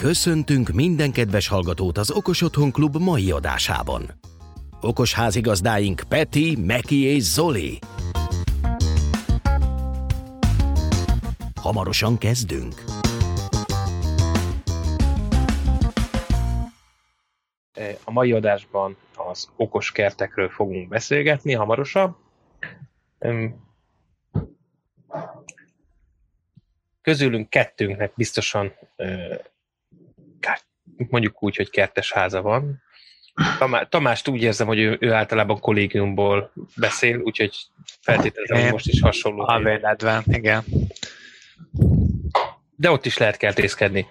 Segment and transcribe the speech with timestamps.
[0.00, 4.10] Köszöntünk minden kedves hallgatót az Okos Otthon Klub mai adásában.
[4.80, 7.78] Okos házigazdáink Peti, Meki és Zoli.
[11.54, 12.84] Hamarosan kezdünk.
[18.04, 22.16] A mai adásban az okos kertekről fogunk beszélgetni hamarosan.
[27.02, 28.72] Közülünk kettőnknek biztosan
[31.08, 32.82] mondjuk úgy, hogy kertes háza van.
[33.58, 37.56] Tamá, Tamást úgy érzem, hogy ő, ő általában kollégiumból beszél, úgyhogy
[38.00, 39.48] feltételezem, hogy most is hasonló.
[39.48, 40.64] A véletben, igen.
[42.76, 44.06] De ott is lehet kertészkedni.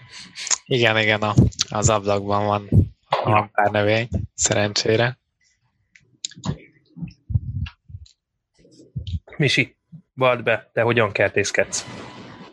[0.66, 1.34] Igen, igen, a,
[1.70, 2.70] az ablakban van
[3.10, 5.18] a pár növény, szerencsére.
[9.38, 9.78] Misi,
[10.14, 11.86] vald be, te hogyan kertészkedsz?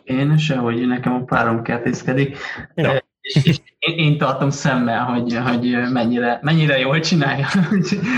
[0.03, 2.37] Én sehogy, nekem a párom kertészkedik.
[2.75, 3.05] Ja.
[3.33, 7.47] És, és én, én tartom szemmel, hogy, hogy mennyire, mennyire jól csinálja.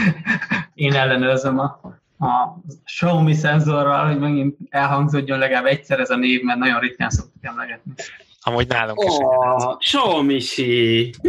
[0.73, 1.79] én ellenőrzöm a,
[2.19, 7.43] a Xiaomi szenzorral, hogy megint elhangzódjon legalább egyszer ez a név, mert nagyon ritkán szoktuk
[7.45, 7.93] emlegetni.
[8.41, 9.15] Amúgy nálunk is.
[9.17, 10.41] Oh, xiaomi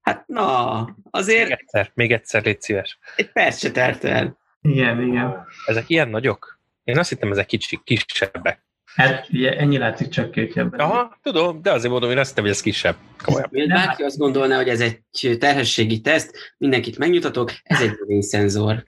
[0.00, 1.48] Hát na, azért...
[1.48, 2.98] Még egyszer, még egyszer, légy szíves.
[3.16, 4.38] Egy perc se telt el.
[4.62, 5.46] Igen, igen.
[5.66, 6.58] Ezek ilyen nagyok?
[6.84, 8.62] Én azt hittem, ezek kicsi, kisebbek.
[8.94, 10.80] Hát ugye ennyi látszik csak kétjebben.
[10.80, 12.96] Aha, tudom, de azért mondom, én azt hittem, hogy ez kisebb.
[13.24, 13.68] Komolyan.
[13.68, 15.00] Bárki azt gondolná, hogy ez egy
[15.38, 18.84] terhességi teszt, mindenkit megnyugtatok, ez egy növényszenzor.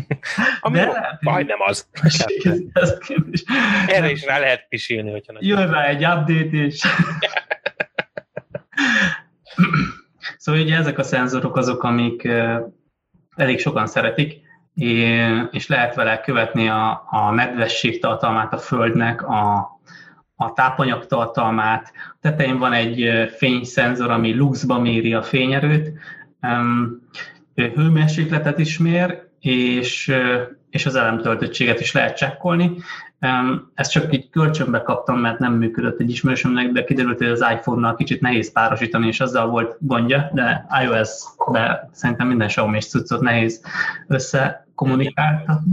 [0.60, 0.80] Ami
[1.20, 1.88] majdnem az.
[3.86, 5.46] Erre is rá lehet pisilni, hogyha nagy.
[5.46, 6.80] Jön rá egy update is.
[10.38, 12.28] szóval ugye ezek a szenzorok azok, amik
[13.36, 14.40] elég sokan szeretik,
[15.50, 19.70] és lehet vele követni a, a nedvesség tartalmát a Földnek, a,
[20.36, 21.92] a tápanyag tartalmát.
[21.94, 25.92] A tetején van egy fényszenzor, ami luxba méri a fényerőt,
[27.54, 30.12] hőmérsékletet is mér, és,
[30.70, 32.74] és az elemtöltöttséget is lehet csekkolni.
[33.74, 37.94] Ezt csak így kölcsönbe kaptam, mert nem működött egy ismerősömnek, de kiderült, hogy az iPhone-nal
[37.94, 43.62] kicsit nehéz párosítani, és azzal volt gondja, de iOS-be szerintem minden xiaomi cuccot nehéz
[44.06, 45.72] összekommunikáltatni.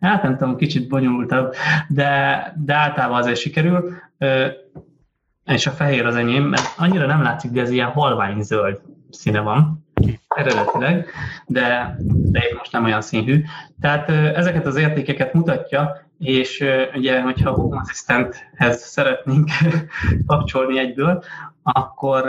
[0.00, 1.54] Hát nem tudom, kicsit bonyolultabb,
[1.88, 3.94] de, de általában azért sikerül.
[5.44, 8.80] És a fehér az enyém, mert annyira nem látszik, de ez ilyen halvány zöld
[9.10, 9.86] színe van
[10.28, 11.06] eredetileg,
[11.46, 13.44] de, de itt most nem olyan színű.
[13.80, 19.48] Tehát ezeket az értékeket mutatja, és ugye, hogyha Home Assistant-hez szeretnénk
[20.26, 21.24] kapcsolni egyből,
[21.72, 22.22] akkor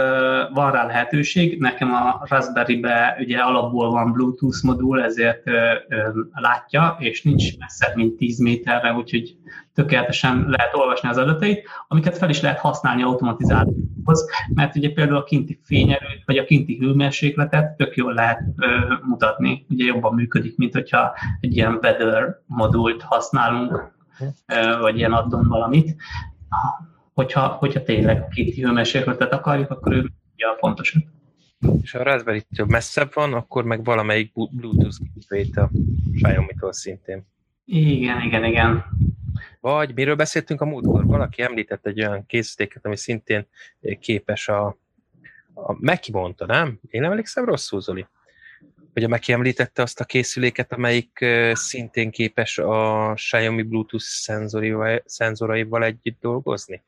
[0.54, 1.60] van rá lehetőség.
[1.60, 5.44] Nekem a Raspberry-be ugye alapból van Bluetooth modul, ezért
[6.34, 9.38] látja, és nincs messzebb, mint 10 méterre, úgyhogy
[9.74, 15.24] tökéletesen lehet olvasni az adatait, amiket fel is lehet használni automatizáláshoz, mert ugye például a
[15.24, 18.42] kinti fényerőt, vagy a kinti hőmérsékletet tök jól lehet
[19.02, 23.94] mutatni, ugye jobban működik, mint hogyha egy ilyen weather modult használunk,
[24.80, 25.96] vagy ilyen addon valamit
[27.18, 31.04] hogyha, hogyha tényleg két hőmérsékletet akarjuk, akkor ő ugye a fontosabb.
[31.82, 35.70] És ha a raspberry több messzebb van, akkor meg valamelyik Bluetooth gateway a
[36.14, 37.28] Xiaomi-tól szintén.
[37.66, 38.86] Igen, igen, igen.
[39.60, 41.06] Vagy miről beszéltünk a múltkor?
[41.06, 43.48] Valaki említett egy olyan készítéket, ami szintén
[44.00, 44.66] képes a,
[45.54, 46.80] a Meki mondta, nem?
[46.90, 48.06] Én nem emlékszem rosszul, Zoli?
[48.94, 54.06] Hogy a Meki említette azt a készüléket, amelyik szintén képes a Xiaomi Bluetooth
[55.06, 56.84] szenzoraival együtt dolgozni?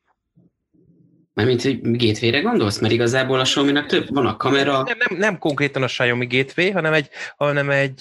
[1.40, 2.78] Mármint, hogy gateway-re gondolsz?
[2.78, 4.72] Mert igazából a xiaomi több, van a kamera...
[4.72, 7.98] Nem, nem, nem konkrétan a Xiaomi gateway, hanem egy, hanem egy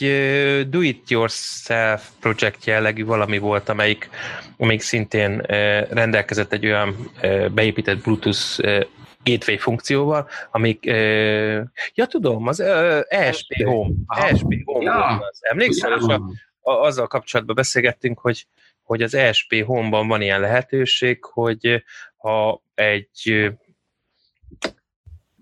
[0.69, 4.09] do-it-yourself projekt jellegű valami volt, amelyik,
[4.57, 5.37] amelyik szintén
[5.89, 7.11] rendelkezett egy olyan
[7.53, 8.59] beépített Bluetooth
[9.23, 11.61] gateway funkcióval, amik, uh,
[11.93, 15.05] ja tudom, az uh, ESP Home, ESP Home, ja.
[15.31, 15.89] az, emlékszel?
[15.89, 16.15] Ja.
[16.15, 16.21] A,
[16.71, 18.45] a, azzal kapcsolatban beszélgettünk, hogy
[18.89, 21.83] hogy az ESP Home-ban van ilyen lehetőség, hogy
[22.17, 23.51] ha egy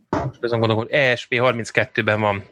[0.09, 2.47] most azon gondolom, hogy ESP32-ben van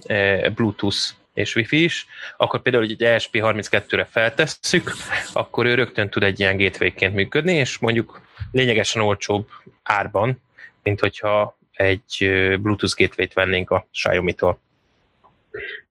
[0.54, 0.98] Bluetooth
[1.34, 2.06] és Wi-Fi is,
[2.38, 4.92] akkor például, hogy egy ESP32-re feltesszük,
[5.34, 8.22] akkor ő rögtön tud egy ilyen gateway működni, és mondjuk
[8.52, 9.50] lényegesen olcsóbb
[9.84, 10.42] árban,
[10.84, 12.18] mint hogyha egy
[12.60, 14.60] Bluetooth gateway-t vennénk a Xiaomi-tól.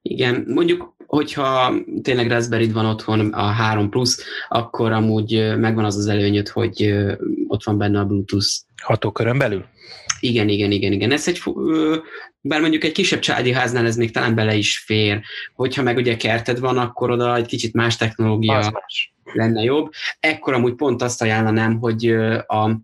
[0.02, 6.06] Igen, mondjuk hogyha tényleg raspberry van otthon a 3 plusz, akkor amúgy megvan az az
[6.06, 6.94] előnyöd, hogy
[7.48, 8.46] ott van benne a Bluetooth.
[8.82, 9.64] Hatókörön belül?
[10.20, 11.12] Igen, igen, igen, igen.
[11.12, 11.42] Ez egy,
[12.40, 15.20] bár mondjuk egy kisebb családi háznál ez még talán bele is fér.
[15.54, 19.14] Hogyha meg ugye kerted van, akkor oda egy kicsit más technológia más.
[19.32, 19.90] lenne jobb.
[20.20, 22.06] Ekkor amúgy pont azt ajánlanám, hogy
[22.46, 22.80] a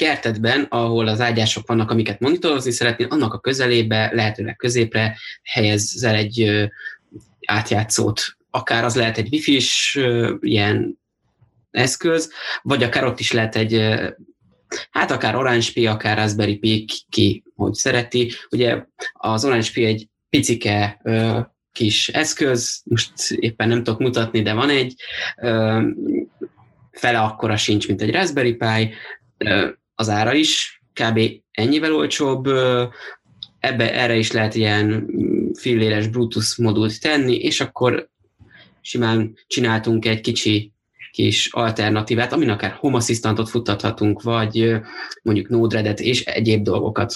[0.00, 6.68] kertedben, ahol az ágyások vannak, amiket monitorozni szeretnél, annak a közelébe, lehetőleg középre helyezzel egy
[7.46, 8.22] átjátszót.
[8.50, 10.00] Akár az lehet egy wifi-s
[10.40, 10.98] ilyen
[11.70, 12.32] eszköz,
[12.62, 13.94] vagy akár ott is lehet egy,
[14.90, 18.32] hát akár Orange Pi, akár Raspberry Pi, ki hogy szereti.
[18.50, 21.00] Ugye az Orange Pi egy picike
[21.72, 24.94] kis eszköz, most éppen nem tudok mutatni, de van egy,
[26.90, 28.94] fele akkora sincs, mint egy Raspberry Pi,
[30.00, 31.20] az ára is kb.
[31.50, 32.46] ennyivel olcsóbb,
[33.58, 35.06] ebbe erre is lehet ilyen
[35.58, 38.08] filléres Bluetooth modult tenni, és akkor
[38.80, 40.72] simán csináltunk egy kicsi
[41.12, 43.00] kis alternatívát, amin akár Home
[43.44, 44.80] futtathatunk, vagy
[45.22, 47.14] mondjuk Node-RED-et és egyéb dolgokat.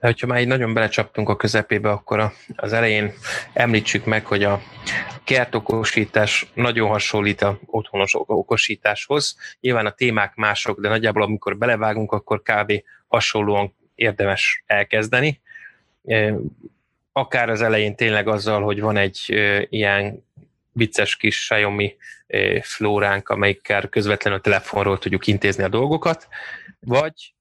[0.00, 3.12] De hogyha már így nagyon belecsaptunk a közepébe, akkor az elején
[3.52, 4.60] említsük meg, hogy a
[5.24, 9.36] kertokosítás nagyon hasonlít a otthonos okosításhoz.
[9.60, 12.72] Nyilván a témák mások, de nagyjából amikor belevágunk, akkor kb.
[13.08, 15.40] hasonlóan érdemes elkezdeni.
[17.12, 19.24] Akár az elején tényleg azzal, hogy van egy
[19.68, 20.24] ilyen
[20.72, 21.96] vicces kis Xiaomi
[22.62, 26.28] flóránk, amelyikkel közvetlenül a telefonról tudjuk intézni a dolgokat,
[26.80, 27.34] vagy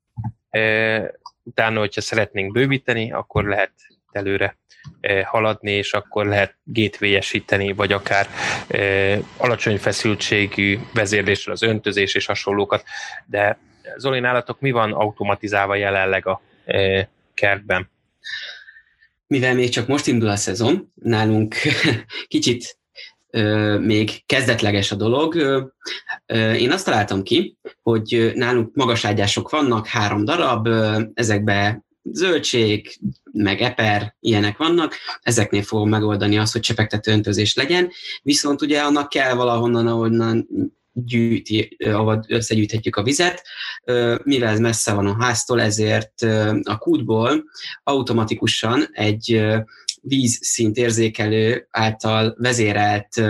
[1.50, 3.72] utána, hogyha szeretnénk bővíteni, akkor lehet
[4.12, 4.58] előre
[5.24, 8.28] haladni, és akkor lehet gateway vagy akár
[9.38, 12.84] alacsony feszültségű vezérléssel az öntözés és hasonlókat.
[13.26, 13.58] De
[13.98, 16.42] Zoli, nálatok mi van automatizálva jelenleg a
[17.34, 17.90] kertben?
[19.28, 21.56] Mivel még csak most indul a szezon, nálunk
[22.28, 22.79] kicsit
[23.80, 25.36] még kezdetleges a dolog.
[26.58, 30.68] Én azt találtam ki, hogy nálunk magaságyások vannak, három darab,
[31.14, 33.00] ezekbe zöldség,
[33.32, 37.90] meg eper, ilyenek vannak, ezeknél fogom megoldani azt, hogy csepegtető öntözés legyen,
[38.22, 40.48] viszont ugye annak kell valahonnan, ahonnan
[40.94, 43.44] gyűjti, ahol összegyűjthetjük a vizet.
[44.24, 46.22] Mivel ez messze van a háztól, ezért
[46.64, 47.44] a kútból
[47.84, 49.46] automatikusan egy
[50.02, 53.22] vízszint érzékelő által vezérelt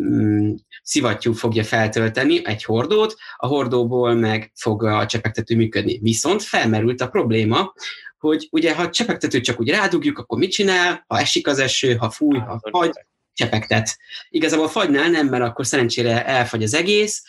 [0.00, 5.98] mm, szivattyú fogja feltölteni egy hordót, a hordóból meg fog a csepegtető működni.
[6.02, 7.72] Viszont felmerült a probléma,
[8.18, 11.04] hogy ugye ha csepegtetőt csak úgy rádugjuk, akkor mit csinál?
[11.06, 12.92] Ha esik az eső, ha fúj, ha fagy,
[13.38, 13.98] csepegtet.
[14.28, 17.22] Igazából fagynál nem, mert akkor szerencsére elfagy az egész,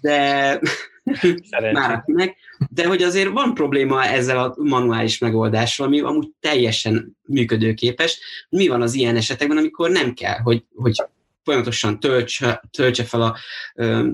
[0.00, 0.60] de
[1.72, 2.36] már akinek.
[2.70, 8.18] De hogy azért van probléma ezzel a manuális megoldással, ami amúgy teljesen működőképes.
[8.48, 11.04] Mi van az ilyen esetekben, amikor nem kell, hogy, hogy
[11.44, 13.36] folyamatosan töltse, töltse fel a
[13.74, 14.08] ö,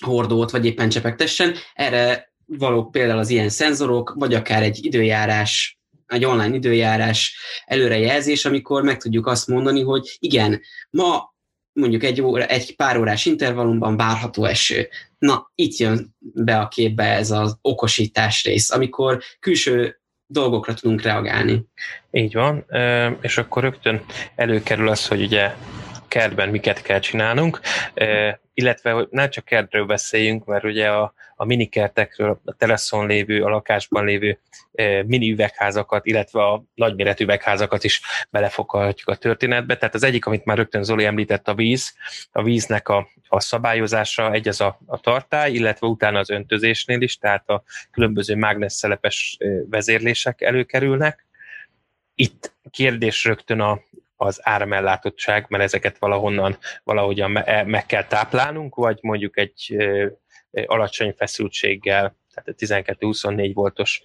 [0.00, 1.54] hordót, vagy éppen csepegtessen.
[1.74, 8.82] Erre valók például az ilyen szenzorok, vagy akár egy időjárás egy online időjárás előrejelzés, amikor
[8.82, 10.60] meg tudjuk azt mondani, hogy igen,
[10.90, 11.33] ma
[11.74, 14.88] mondjuk egy, óra, egy pár órás intervallumban várható eső.
[15.18, 21.64] Na, itt jön be a képbe ez az okosítás rész, amikor külső dolgokra tudunk reagálni.
[22.10, 22.66] Így van,
[23.20, 24.04] és akkor rögtön
[24.34, 25.54] előkerül az, hogy ugye
[26.08, 27.60] kertben miket kell csinálnunk,
[28.54, 33.48] illetve hogy nem csak kertről beszéljünk, mert ugye a, a minikertekről, a teraszon lévő, a
[33.48, 34.38] lakásban lévő
[35.06, 39.76] mini üvegházakat, illetve a nagyméretű üvegházakat is belefoghatjuk a történetbe.
[39.76, 41.94] Tehát az egyik, amit már rögtön Zoli említett, a víz,
[42.32, 47.16] a víznek a, a szabályozása, egy az a, a tartály, illetve utána az öntözésnél is,
[47.16, 49.38] tehát a különböző mágnesszelepes
[49.70, 51.26] vezérlések előkerülnek.
[52.14, 53.80] Itt kérdés rögtön a,
[54.16, 59.76] az áramellátottság, mert ezeket valahonnan valahogyan e, meg kell táplálnunk, vagy mondjuk egy
[60.66, 64.02] alacsony feszültséggel, tehát a 12-24 voltos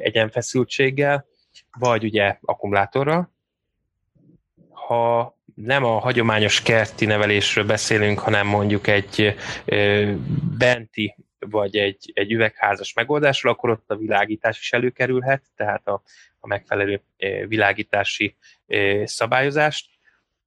[0.00, 1.26] egyenfeszültséggel,
[1.78, 3.34] vagy ugye akkumulátorral.
[4.70, 9.34] Ha nem a hagyományos kerti nevelésről beszélünk, hanem mondjuk egy
[10.58, 16.02] benti vagy egy, egy üvegházas megoldásról, akkor ott a világítás is előkerülhet, tehát a,
[16.40, 17.02] a megfelelő
[17.48, 18.36] világítási
[19.04, 19.86] szabályozást,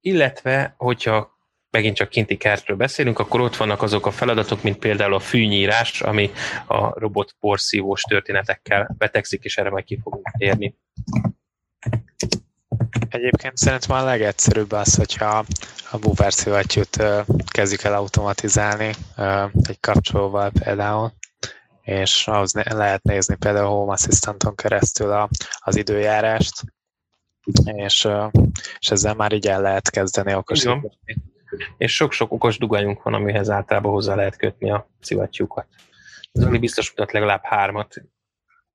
[0.00, 1.38] illetve hogyha
[1.70, 6.00] megint csak kinti kertről beszélünk, akkor ott vannak azok a feladatok, mint például a fűnyírás,
[6.00, 6.30] ami
[6.66, 10.74] a robot porszívós történetekkel betegszik, és erre majd ki fogunk érni.
[13.08, 15.44] Egyébként szerintem a legegyszerűbb az, hogyha
[15.90, 17.02] a booper szövetjűt
[17.44, 18.94] kezdjük el automatizálni
[19.62, 21.12] egy kapcsolóval például,
[21.82, 26.62] és ahhoz lehet nézni például a Home Assistanton keresztül a, az időjárást,
[27.64, 28.08] és,
[28.78, 30.98] és ezzel már így el lehet kezdeni okosítani.
[31.78, 35.66] És sok-sok okos dugajunk van, amihez általában hozzá lehet kötni a szivattyúkat.
[36.32, 37.94] Ez ami biztos mutat legalább hármat.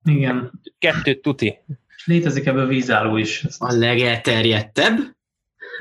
[0.04, 0.62] Igen.
[0.78, 1.60] Kettőt tuti.
[2.06, 3.46] Létezik ebből vízálló is.
[3.58, 4.98] A legelterjedtebb,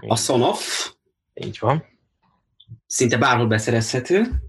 [0.08, 0.90] a Sonoff.
[1.34, 1.84] Így van.
[2.86, 4.42] Szinte bárhol beszerezhető.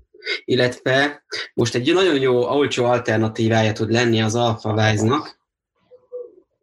[0.46, 1.24] illetve
[1.54, 5.35] most egy nagyon jó, olcsó alternatívája tud lenni az AlphaWise-nak.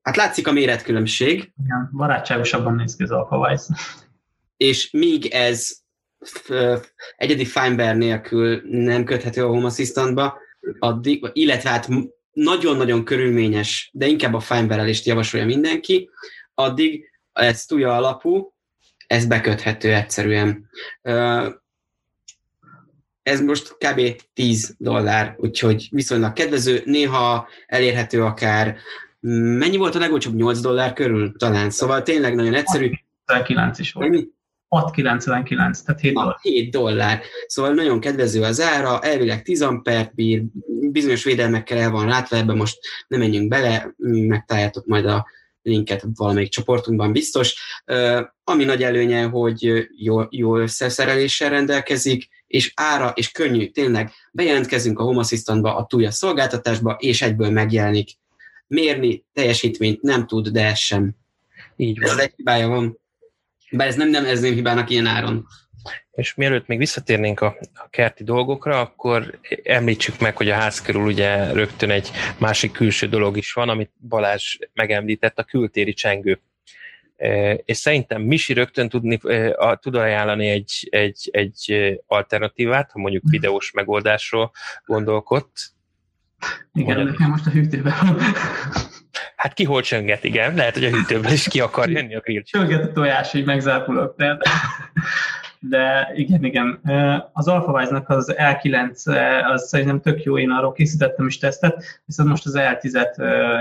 [0.03, 1.53] Hát látszik a méretkülönbség.
[1.65, 3.77] Igen, barátságosabban néz ki az AlphaWise.
[4.57, 5.77] És míg ez
[7.17, 10.39] egyedi Finebear nélkül nem köthető a Home Assistantba,
[10.79, 11.89] addig, illetve hát
[12.33, 16.11] nagyon-nagyon körülményes, de inkább a Finebear-elést javasolja mindenki,
[16.55, 18.55] addig ez tuja alapú,
[19.07, 20.71] ez beköthető egyszerűen.
[23.23, 24.23] Ez most kb.
[24.35, 28.77] 10 dollár, úgyhogy viszonylag kedvező, néha elérhető akár,
[29.59, 30.35] mennyi volt a legolcsóbb?
[30.35, 32.91] 8 dollár körül talán, szóval tényleg nagyon egyszerű.
[33.45, 34.09] 9 is volt.
[34.09, 34.27] Mennyi?
[34.69, 36.37] 6,99, tehát 7 dollár.
[36.43, 37.21] 7 dollár.
[37.47, 40.43] Szóval nagyon kedvező az ára, elvileg 10 ampert bír,
[40.91, 43.95] bizonyos védelmekkel el van látva, ebben most nem menjünk bele,
[44.27, 45.27] megtaláljátok majd a
[45.63, 47.83] linket valamelyik csoportunkban biztos.
[48.45, 55.03] Ami nagy előnye, hogy jó, jó összeszereléssel rendelkezik, és ára, és könnyű, tényleg bejelentkezünk a
[55.03, 58.11] Home Assistantba, a túlja szolgáltatásba, és egyből megjelenik.
[58.73, 61.15] Mérni teljesítményt nem tud, de ez sem.
[61.77, 62.11] Így van.
[62.11, 62.99] Ez egy hibája van.
[63.71, 65.47] Bár ez nem nevezném hibának ilyen áron.
[66.11, 71.03] És mielőtt még visszatérnénk a, a kerti dolgokra, akkor említsük meg, hogy a ház körül
[71.03, 76.41] ugye rögtön egy másik külső dolog is van, amit Balázs megemlített, a kültéri csengő.
[77.17, 81.75] E, és szerintem Misi rögtön tudni, e, tud ajánlani egy, egy, egy
[82.07, 84.51] alternatívát, ha mondjuk videós megoldásról
[84.85, 85.73] gondolkodt.
[86.73, 88.17] Igen, nekem most a hűtőben van.
[89.37, 90.55] Hát ki hol csönget, igen.
[90.55, 92.43] Lehet, hogy a hűtőben is ki akar jönni a grill.
[92.43, 94.17] Csönget a tojás, hogy megzápulok.
[94.17, 94.39] De,
[95.59, 96.81] de igen, igen.
[97.33, 98.91] Az AlphaWise-nak az L9,
[99.53, 103.17] az szerintem tök jó, én arról készítettem is tesztet, viszont most az L10-et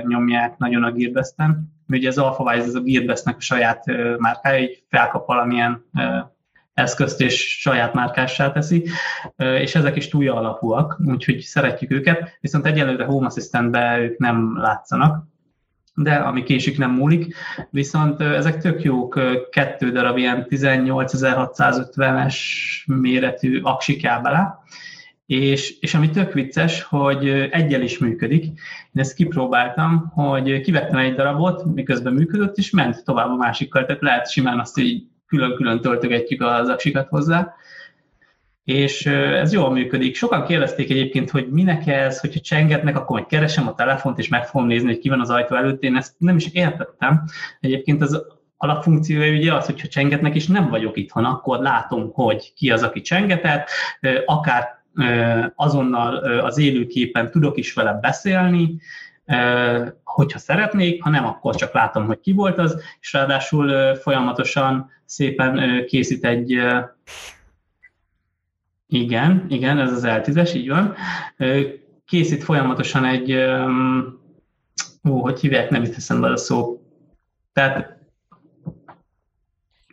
[0.07, 1.73] nyomják nagyon a Gearbest-en.
[1.87, 3.83] Ugye az AlphaWise az a Gearbest-nek a saját
[4.17, 5.85] márkája, így felkap valamilyen
[6.73, 8.87] eszközt és saját márkássá teszi,
[9.37, 15.29] és ezek is túlja alapúak, úgyhogy szeretjük őket, viszont egyelőre Home Assistant-be ők nem látszanak,
[15.95, 17.35] de ami késik nem múlik.
[17.69, 22.35] Viszont ezek tök jók, kettő darab ilyen 18650-es
[22.85, 24.59] méretű aksi bele,
[25.25, 28.43] és, és ami tök vicces, hogy egyel is működik.
[28.43, 28.53] Én
[28.93, 34.31] ezt kipróbáltam, hogy kivettem egy darabot, miközben működött, és ment tovább a másikkal, tehát lehet
[34.31, 37.55] simán azt így külön-külön töltögetjük az aksikat hozzá
[38.63, 40.15] és ez jól működik.
[40.15, 44.47] Sokan kérdezték egyébként, hogy minek ez, hogyha csengetnek, akkor majd keresem a telefont, és meg
[44.47, 45.83] fogom nézni, hogy ki van az ajtó előtt.
[45.83, 47.23] Én ezt nem is értettem.
[47.59, 48.25] Egyébként az
[48.57, 53.01] alapfunkciója ugye az, hogyha csengetnek, és nem vagyok itthon, akkor látom, hogy ki az, aki
[53.01, 53.69] csengetett,
[54.25, 54.79] akár
[55.55, 58.79] azonnal az élőképen tudok is vele beszélni,
[60.03, 65.85] hogyha szeretnék, ha nem, akkor csak látom, hogy ki volt az, és ráadásul folyamatosan szépen
[65.85, 66.59] készít egy
[68.87, 70.95] igen, igen, ez az L10-es, így van.
[72.05, 73.33] Készít folyamatosan egy,
[75.09, 76.81] ó, hogy hívják, nem itt eszembe a szó.
[77.53, 77.97] Tehát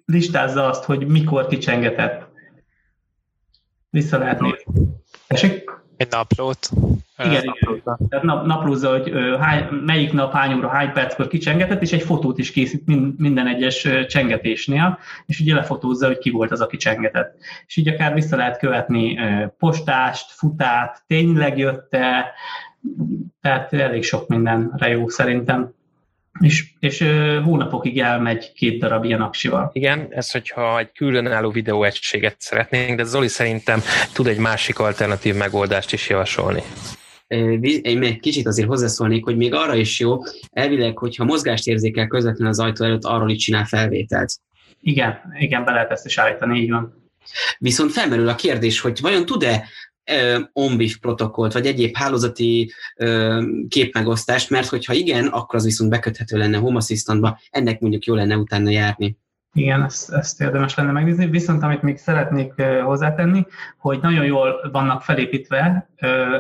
[0.05, 2.29] listázza azt, hogy mikor kicsengetett.
[3.91, 4.89] Vissza lehet nézni.
[5.99, 6.71] Egy naplót.
[7.19, 7.83] Igen, igen.
[8.09, 12.38] Tehát nap, naplózza, hogy hány, melyik nap, hány óra, hány perckor kicsengetett, és egy fotót
[12.38, 12.87] is készít
[13.19, 17.37] minden egyes csengetésnél, és ugye lefotózza, hogy ki volt az, aki csengetett.
[17.67, 19.19] És így akár vissza lehet követni
[19.59, 22.33] postást, futát, tényleg jött-e,
[23.40, 25.76] tehát elég sok mindenre jó szerintem.
[26.40, 27.04] És, és
[27.45, 29.71] hónapokig elmegy két darab ilyen aksival.
[29.73, 33.80] Igen, ez hogyha egy különálló videóegységet szeretnénk, de Zoli szerintem
[34.12, 36.62] tud egy másik alternatív megoldást is javasolni
[37.83, 40.18] én még kicsit azért hozzászólnék, hogy még arra is jó,
[40.50, 44.33] elvileg, hogyha mozgást érzékel közvetlenül az ajtó előtt, arról is csinál felvételt.
[44.80, 47.11] Igen, igen, be lehet ezt is állítani, így van.
[47.59, 49.68] Viszont felmerül a kérdés, hogy vajon tud-e
[50.53, 52.73] ONBIF protokollt, vagy egyéb hálózati
[53.69, 58.37] képmegosztást, mert hogyha igen, akkor az viszont beköthető lenne Home Assistantba, ennek mondjuk jó lenne
[58.37, 59.19] utána járni.
[59.52, 61.26] Igen, ezt, ezt érdemes lenne megnézni.
[61.26, 63.47] Viszont amit még szeretnék hozzátenni,
[63.78, 65.88] hogy nagyon jól vannak felépítve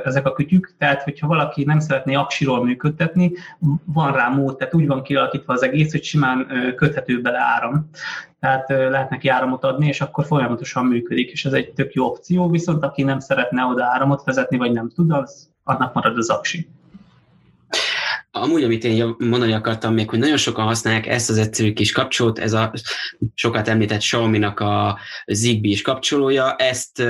[0.04, 3.32] ezek a kütyük, tehát hogyha valaki nem szeretné aksiról működtetni,
[3.84, 6.46] van rá mód, tehát úgy van kialakítva az egész, hogy simán
[6.76, 7.90] köthető bele áram.
[8.40, 12.50] Tehát lehet neki áramot adni, és akkor folyamatosan működik, és ez egy tök jó opció,
[12.50, 16.68] viszont aki nem szeretne oda áramot vezetni, vagy nem tud, az annak marad az aksi.
[18.40, 22.38] Amúgy, amit én mondani akartam még, hogy nagyon sokan használják ezt az egyszerű kis kapcsolót,
[22.38, 22.72] ez a
[23.34, 27.02] sokat említett Xiaomi-nak a Zigbee is kapcsolója, ezt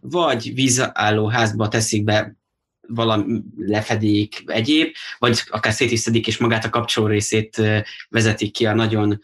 [0.00, 2.36] vagy vízálló házba teszik be
[2.88, 7.62] valami lefedik egyéb, vagy akár szét is szedik, és magát a kapcsoló részét
[8.08, 9.20] vezetik ki a nagyon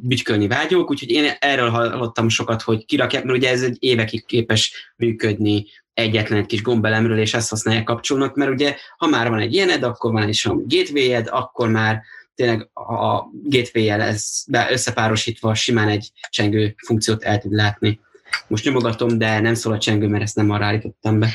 [0.00, 4.92] bütykölni vágyók, úgyhogy én erről hallottam sokat, hogy kirakják, mert ugye ez egy évekig képes
[4.96, 9.52] működni egyetlen egy kis gombelemről, és ezt használják kapcsolnak, mert ugye, ha már van egy
[9.52, 12.02] ilyened, akkor van egy gateway akkor már
[12.34, 18.00] tényleg a gateway-jel ez összepárosítva simán egy csengő funkciót el tud látni.
[18.46, 21.28] Most nyomogatom, de nem szól a csengő, mert ezt nem arra állítottam be.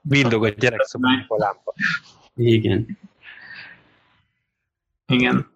[0.00, 1.74] Vindog a gyerekszobában a lámpa.
[2.34, 2.98] Igen.
[5.06, 5.50] Igen.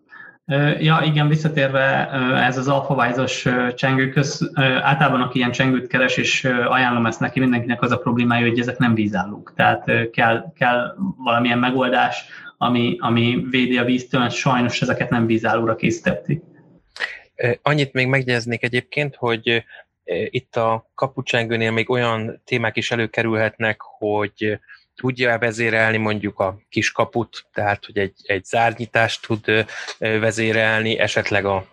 [0.79, 2.09] Ja, igen, visszatérve
[2.47, 7.91] ez az alfavájzos csengőköz, általában aki ilyen csengőt keres, és ajánlom ezt neki, mindenkinek az
[7.91, 9.53] a problémája, hogy ezek nem vízállók.
[9.57, 12.25] Tehát kell, kell valamilyen megoldás,
[12.59, 16.43] ami, ami védi a víztől, sajnos ezeket nem vízállóra készítették.
[17.63, 19.65] Annyit még megjegyeznék egyébként, hogy
[20.31, 24.59] itt a kapucsengőnél még olyan témák is előkerülhetnek, hogy
[24.95, 29.67] tudja vezérelni mondjuk a kis kaput, tehát hogy egy, egy zárnyitást tud
[29.99, 31.69] vezérelni, esetleg a,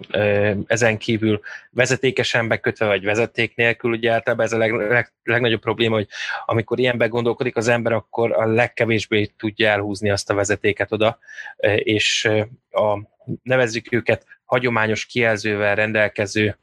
[0.67, 1.39] ezen kívül
[1.71, 6.07] vezetékesen bekötve, vagy vezeték nélkül, ugye általában ez a leg, leg, legnagyobb probléma, hogy
[6.45, 11.19] amikor ilyenbe gondolkodik az ember, akkor a legkevésbé tudja elhúzni azt a vezetéket oda,
[11.75, 12.29] és
[12.71, 12.99] a,
[13.43, 16.57] nevezzük őket hagyományos kijelzővel rendelkező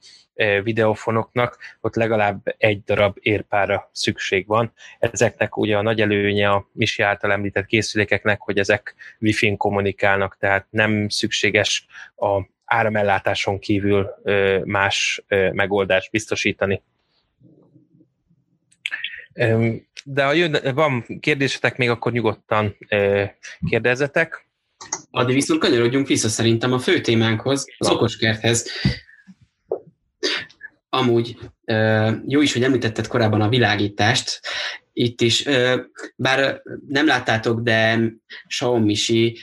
[0.62, 4.72] videofonoknak, ott legalább egy darab érpára szükség van.
[4.98, 10.66] Ezeknek ugye a nagy előnye a Misi által említett készülékeknek, hogy ezek Wi-Fi-n kommunikálnak, tehát
[10.70, 14.14] nem szükséges a áramellátáson kívül
[14.64, 16.82] más megoldást biztosítani.
[20.04, 22.76] De ha jön, van kérdésetek még, akkor nyugodtan
[23.68, 24.46] kérdezzetek.
[25.10, 28.70] Addig viszont kanyarodjunk vissza szerintem a fő témánkhoz, az okoskerthez.
[30.96, 31.36] Amúgy
[32.26, 34.40] jó is, hogy említetted korábban a világítást,
[34.92, 35.48] itt is,
[36.16, 38.00] bár nem láttátok, de
[38.46, 39.38] Shaon Misi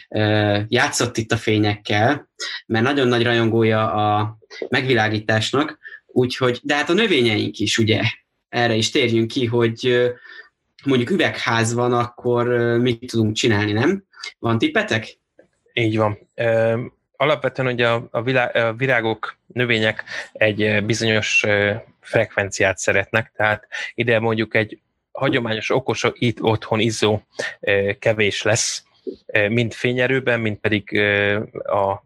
[0.67, 2.29] játszott itt a fényekkel,
[2.65, 4.37] mert nagyon nagy rajongója a
[4.69, 8.01] megvilágításnak, úgyhogy, de hát a növényeink is, ugye,
[8.49, 10.11] erre is térjünk ki, hogy
[10.85, 12.47] mondjuk üvegház van, akkor
[12.79, 14.03] mit tudunk csinálni, nem?
[14.39, 15.17] Van tippetek?
[15.73, 16.29] Így van
[17.23, 21.45] alapvetően ugye a, a, világ, a virágok, növények egy bizonyos
[22.01, 24.79] frekvenciát szeretnek, tehát ide mondjuk egy
[25.11, 27.21] hagyományos okos itt otthon izzó
[27.99, 28.83] kevés lesz,
[29.49, 30.99] mind fényerőben, mind pedig
[31.63, 32.03] a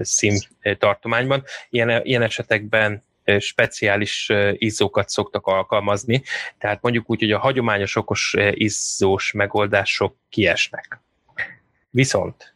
[0.00, 0.38] szín
[0.78, 1.44] tartományban.
[1.70, 3.04] Ilyen, ilyen esetekben
[3.38, 6.22] speciális izzókat szoktak alkalmazni,
[6.58, 11.00] tehát mondjuk úgy, hogy a hagyományos okos izzós megoldások kiesnek.
[11.90, 12.53] Viszont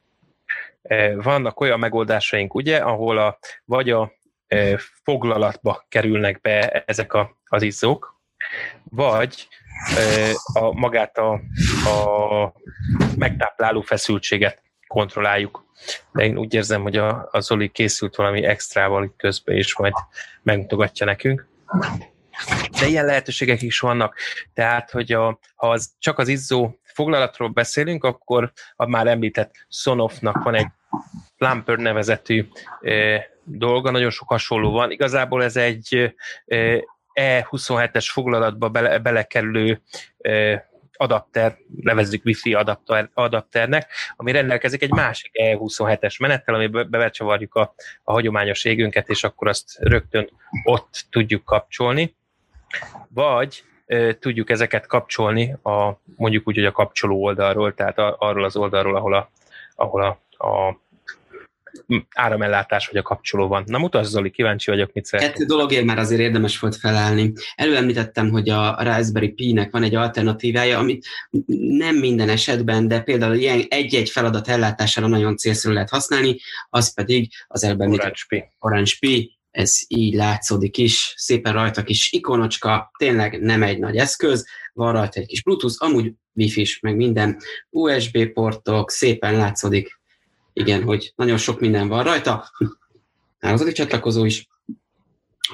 [1.17, 4.13] vannak olyan megoldásaink, ugye, ahol a, vagy a
[5.05, 8.21] foglalatba kerülnek be ezek a, az izzók,
[8.85, 9.49] vagy
[10.53, 11.33] a, magát a,
[11.85, 12.53] a
[13.17, 15.65] megtápláló feszültséget kontrolláljuk.
[16.13, 19.93] De én úgy érzem, hogy a, a Zoli készült valami extrával itt közben, és majd
[20.43, 21.49] megmutogatja nekünk.
[22.81, 24.15] De ilyen lehetőségek is vannak.
[24.55, 30.43] Tehát, hogy a, ha az, csak az izzó foglalatról beszélünk, akkor a már említett Sonoffnak
[30.43, 30.69] van egy
[31.37, 32.49] Plumper nevezetű
[33.45, 34.91] dolga, nagyon sok hasonló van.
[34.91, 36.15] Igazából ez egy
[37.15, 39.83] E27-es foglalatba bele, belekerülő
[40.99, 48.13] adapter, nevezzük Wi-Fi adapter, adapternek, ami rendelkezik egy másik E27-es menettel, ami bevecsavarjuk a, a
[48.13, 50.29] hagyományos égünket, és akkor azt rögtön
[50.65, 52.17] ott tudjuk kapcsolni.
[53.09, 53.63] Vagy
[54.19, 59.15] tudjuk ezeket kapcsolni a, mondjuk úgy, hogy a kapcsoló oldalról, tehát arról az oldalról, ahol
[59.15, 59.31] a,
[59.75, 60.87] ahol a a
[62.15, 63.65] áramellátás vagy a kapcsoló van.
[63.67, 65.33] Na mutasd Zoli, kíváncsi vagyok, mit szeretnél.
[65.33, 67.33] Kettő dologért már azért érdemes volt felállni.
[67.55, 71.07] Előemlítettem, hogy a Raspberry Pi-nek van egy alternatívája, amit
[71.79, 76.37] nem minden esetben, de például ilyen egy-egy feladat ellátására nagyon célszerű lehet használni,
[76.69, 78.45] az pedig az előbb Orange Pi.
[78.59, 84.47] Orange Pi, ez így látszódik is, szépen rajta kis ikonocska, tényleg nem egy nagy eszköz,
[84.73, 87.37] van rajta egy kis Bluetooth, amúgy Wi-Fi is, meg minden,
[87.71, 89.98] USB portok, szépen látszódik
[90.59, 92.51] igen, hogy nagyon sok minden van rajta,
[93.39, 94.49] hálózati csatlakozó is.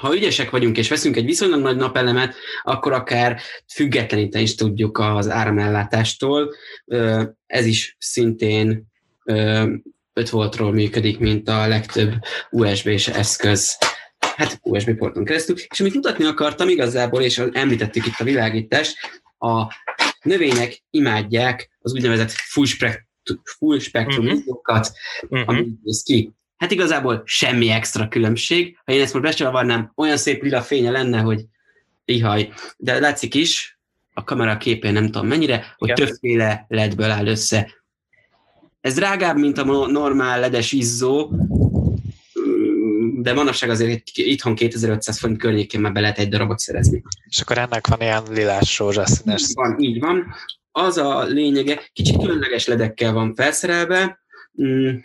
[0.00, 3.40] Ha ügyesek vagyunk és veszünk egy viszonylag nagy napelemet, akkor akár
[3.74, 6.54] függetleníteni is tudjuk az áramellátástól.
[7.46, 8.86] Ez is szintén
[9.24, 12.12] 5 voltról működik, mint a legtöbb
[12.50, 13.78] USB-s eszköz
[14.18, 15.56] hát USB porton keresztül.
[15.56, 18.96] És amit mutatni akartam igazából, és említettük itt a világítást,
[19.38, 19.66] a
[20.22, 22.66] növények imádják az úgynevezett full
[23.44, 24.60] full spektrum uh-huh.
[25.28, 25.48] uh-huh.
[25.48, 26.32] ami néz ki.
[26.56, 28.78] Hát igazából semmi extra különbség.
[28.84, 31.44] Ha én ezt most becsavarnám, olyan szép lila fénye lenne, hogy
[32.04, 32.52] ihaj.
[32.76, 33.78] De látszik is,
[34.14, 36.06] a kamera képén nem tudom mennyire, hogy Igen.
[36.06, 37.70] többféle ledből áll össze.
[38.80, 41.30] Ez drágább, mint a normál ledes izzó,
[43.16, 47.02] de manapság azért itthon 2500 forint környékén már be lehet egy darabot szerezni.
[47.28, 49.42] És akkor ennek van ilyen lilás rózsaszínes.
[49.42, 50.34] Így van, így van.
[50.76, 54.18] Az a lényege, kicsit különleges ledekkel van felszerelve.
[54.62, 54.96] Mm,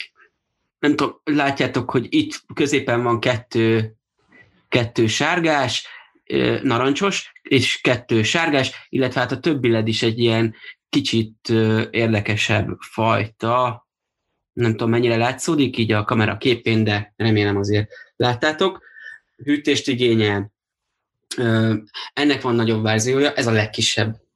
[0.79, 3.95] nem tudom, látjátok, hogy itt középen van kettő,
[4.69, 5.87] kettő sárgás,
[6.61, 10.55] narancsos, és kettő sárgás, illetve hát a többi led is egy ilyen
[10.89, 11.49] kicsit
[11.91, 13.87] érdekesebb fajta,
[14.53, 18.83] nem tudom mennyire látszódik így a kamera képén, de remélem azért láttátok.
[19.43, 20.51] Hűtést igényel,
[22.13, 24.27] ennek van nagyobb verziója, ez a legkisebb.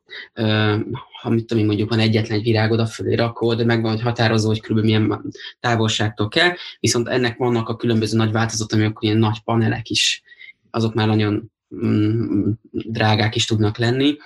[1.21, 4.61] Ha mit tudom mondjuk van egyetlen egy virágod a fölé rakod, meg van, határozó, hogy
[4.61, 4.79] kb.
[4.79, 10.23] milyen távolságtól kell, viszont ennek vannak a különböző nagy változatok, akkor ilyen nagy panelek is,
[10.71, 11.51] azok már nagyon
[11.85, 14.17] mm, drágák is tudnak lenni.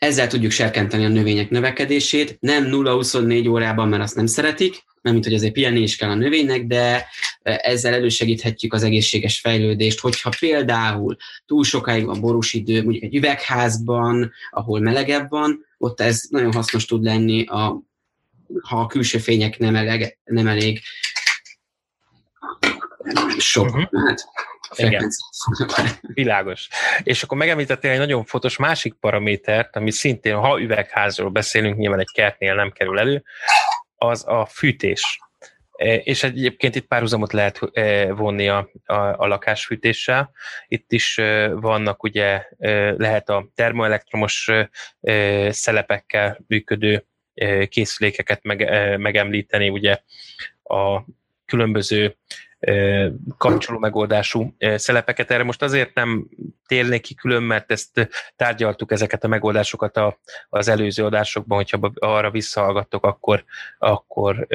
[0.00, 5.24] Ezzel tudjuk serkenteni a növények növekedését, nem 0-24 órában, mert azt nem szeretik, nem mint
[5.24, 7.06] hogy azért pihenni is kell a növénynek, de
[7.42, 14.32] ezzel elősegíthetjük az egészséges fejlődést, hogyha például túl sokáig van borús idő, mondjuk egy üvegházban,
[14.50, 17.82] ahol melegebb van, ott ez nagyon hasznos tud lenni, a,
[18.62, 20.80] ha a külső fények nem elég, nem elég
[23.38, 23.66] sok.
[23.66, 24.06] Uh-huh.
[24.06, 24.28] Hát,
[24.76, 25.08] igen.
[26.00, 26.68] Világos.
[27.02, 32.12] És akkor megemlítettél egy nagyon fontos másik paramétert, ami szintén, ha üvegházról beszélünk, nyilván egy
[32.12, 33.24] kertnél nem kerül elő,
[33.96, 35.20] az a fűtés.
[35.72, 40.30] E, és egyébként itt párhuzamot lehet e, vonni a, a, a lakásfűtéssel.
[40.68, 42.46] Itt is e, vannak ugye,
[42.96, 44.50] lehet a termoelektromos
[45.48, 47.04] szelepekkel működő
[47.68, 48.58] készülékeket meg,
[48.98, 49.98] megemlíteni, ugye
[50.62, 51.00] a
[51.46, 52.16] különböző
[53.38, 55.30] kapcsoló megoldású szelepeket.
[55.30, 56.28] Erre most azért nem
[56.66, 60.18] térnék ki külön, mert ezt tárgyaltuk ezeket a megoldásokat a,
[60.48, 63.44] az előző adásokban, hogyha arra visszahallgattok, akkor,
[63.78, 64.46] akkor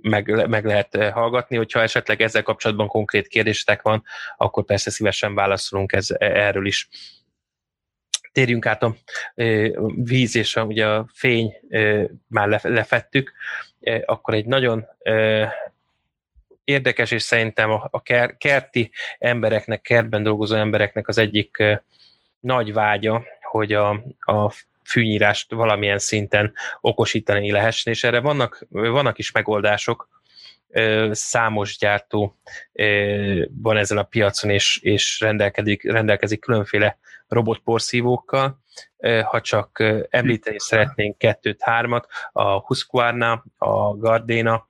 [0.00, 4.02] meg, meg lehet hallgatni, hogyha esetleg ezzel kapcsolatban konkrét kérdéstek van,
[4.36, 6.88] akkor persze szívesen válaszolunk ez, erről is.
[8.32, 8.96] Térjünk át a
[9.94, 11.52] víz és a, ugye a fény
[12.28, 13.32] már lefettük,
[14.04, 14.86] akkor egy nagyon
[16.68, 18.02] érdekes, és szerintem a,
[18.38, 21.62] kerti embereknek, kertben dolgozó embereknek az egyik
[22.40, 24.52] nagy vágya, hogy a, a
[24.84, 30.08] fűnyírást valamilyen szinten okosítani lehessen, és erre vannak, vannak is megoldások,
[31.10, 32.36] számos gyártó
[33.62, 38.58] van ezen a piacon, és, és rendelkezik, rendelkezik különféle robotporszívókkal.
[39.24, 44.68] Ha csak említeni szeretnénk kettőt-hármat, a Husqvarna, a Gardena,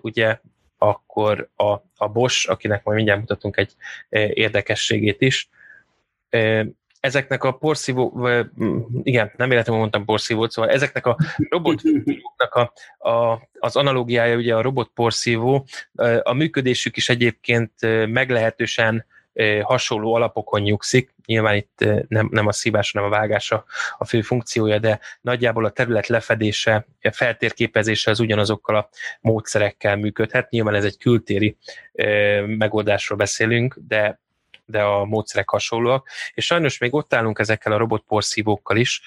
[0.00, 0.38] ugye
[0.78, 3.74] akkor a, a Bosch, akinek majd mindjárt mutatunk egy
[4.08, 5.48] e, érdekességét is,
[6.30, 6.66] e,
[7.00, 8.28] ezeknek a porszívó,
[9.02, 11.16] igen, nem véletlenül mondtam porszívót, szóval ezeknek a
[11.48, 12.72] robotnak a,
[13.08, 17.72] a, az analógiája ugye a robotporszívó, e, a működésük is egyébként
[18.06, 19.04] meglehetősen
[19.62, 21.14] hasonló alapokon nyugszik.
[21.26, 23.64] Nyilván itt nem, nem a szívás, hanem a vágása
[23.98, 28.88] a fő funkciója, de nagyjából a terület lefedése, a feltérképezése az ugyanazokkal a
[29.20, 30.50] módszerekkel működhet.
[30.50, 31.56] Nyilván ez egy kültéri
[32.46, 34.20] megoldásról beszélünk, de
[34.68, 39.02] de a módszerek hasonlóak, és sajnos még ott állunk ezekkel a robotporszívókkal is,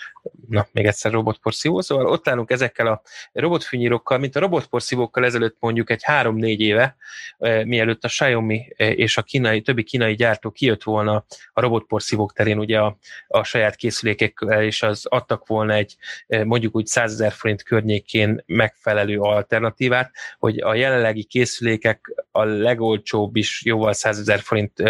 [0.49, 5.89] na, még egyszer robotporszívó, szóval ott állunk ezekkel a robotfűnyírókkal, mint a robotporszívókkal ezelőtt mondjuk
[5.89, 6.95] egy három-négy éve,
[7.37, 12.33] eh, mielőtt a Xiaomi eh, és a kínai, többi kínai gyártó kijött volna a robotporszívók
[12.33, 12.97] terén ugye a,
[13.27, 15.95] a saját készülékekkel, és az adtak volna egy
[16.27, 23.35] eh, mondjuk úgy 100 ezer forint környékén megfelelő alternatívát, hogy a jelenlegi készülékek a legolcsóbb
[23.35, 24.83] is jóval 100 ezer forint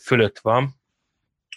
[0.00, 0.82] fölött van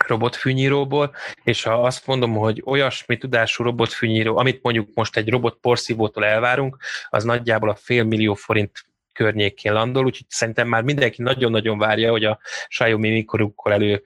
[0.06, 6.26] robotfűnyíróból, és ha azt mondom, hogy olyasmi tudású robotfűnyíró, amit mondjuk most egy robot porszívótól
[6.26, 6.78] elvárunk,
[7.10, 12.26] az nagyjából a fél millió forint környékén landol, úgyhogy szerintem már mindenki nagyon-nagyon várja, hogy
[12.26, 14.04] a Xiaomi mikor elő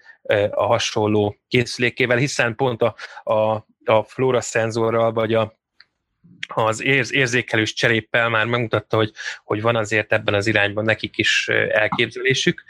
[0.51, 5.59] a hasonló készülékével, hiszen pont a, a, a flora szenzorral, vagy a
[6.53, 9.11] az érz, érzékelős cseréppel már megmutatta, hogy,
[9.43, 12.63] hogy van azért ebben az irányban nekik is elképzelésük.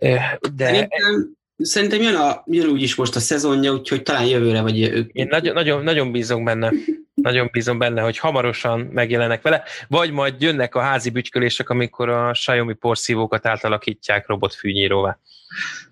[0.00, 0.40] De...
[0.56, 5.10] Szerintem, szerintem jön, a, jön úgyis most a szezonja, úgyhogy talán jövőre vagy ők.
[5.12, 6.72] Én nagyon, nagyon, nagyon bízom benne.
[7.14, 12.30] Nagyon bízom benne, hogy hamarosan megjelenek vele, vagy majd jönnek a házi bütykölések, amikor a
[12.30, 15.18] Xiaomi porszívókat átalakítják robotfűnyíróvá.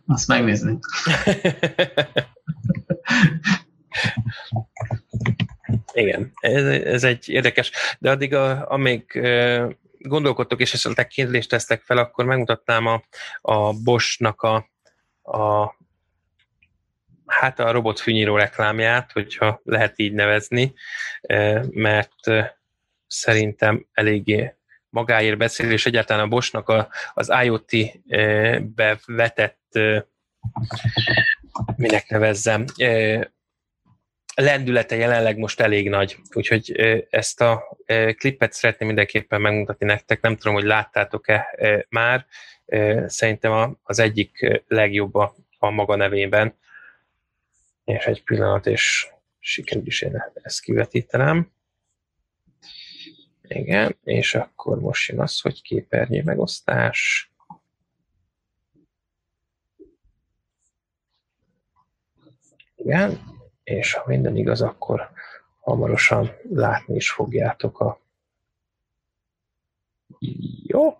[0.07, 0.79] Azt megnézni.
[5.93, 9.21] Igen, ez, ez egy érdekes, de addig, a, amíg
[9.99, 13.03] gondolkodtok, és esetleg kérdést tesztek fel, akkor megmutatnám a,
[13.41, 14.55] a Bosch-nak a,
[15.23, 15.77] a
[17.27, 20.75] hát a robotfűnyíró reklámját, hogyha lehet így nevezni,
[21.71, 22.15] mert
[23.07, 24.55] szerintem eléggé
[24.91, 29.79] magáért beszél, és egyáltalán a Bosnak a, az IoT-be vetett,
[31.77, 32.65] minek nevezzem,
[34.41, 36.73] lendülete jelenleg most elég nagy, úgyhogy
[37.11, 37.79] ezt a
[38.17, 41.57] klippet szeretném mindenképpen megmutatni nektek, nem tudom, hogy láttátok-e
[41.89, 42.27] már,
[43.07, 46.55] szerintem az egyik legjobb a, a maga nevében,
[47.85, 51.53] és egy pillanat, és sikerül is én ezt kivetítenem.
[53.43, 57.31] Igen, és akkor most jön az, hogy képernyő megosztás.
[62.77, 63.37] Igen,
[63.69, 65.11] és ha minden igaz, akkor
[65.61, 68.01] hamarosan látni is fogjátok a
[70.67, 70.99] jó.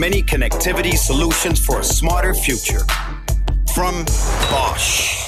[0.00, 2.82] Many connectivity solutions for a smarter future.
[3.74, 3.94] From
[4.50, 5.18] Bosch.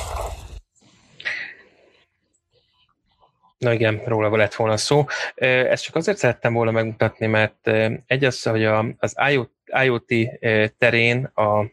[3.59, 5.05] Na igen, róla lett volna szó.
[5.35, 7.69] Ezt csak azért szerettem volna megmutatni, mert
[8.07, 8.65] egy az, hogy
[8.99, 9.17] az
[9.83, 10.13] IoT
[10.79, 11.65] terén a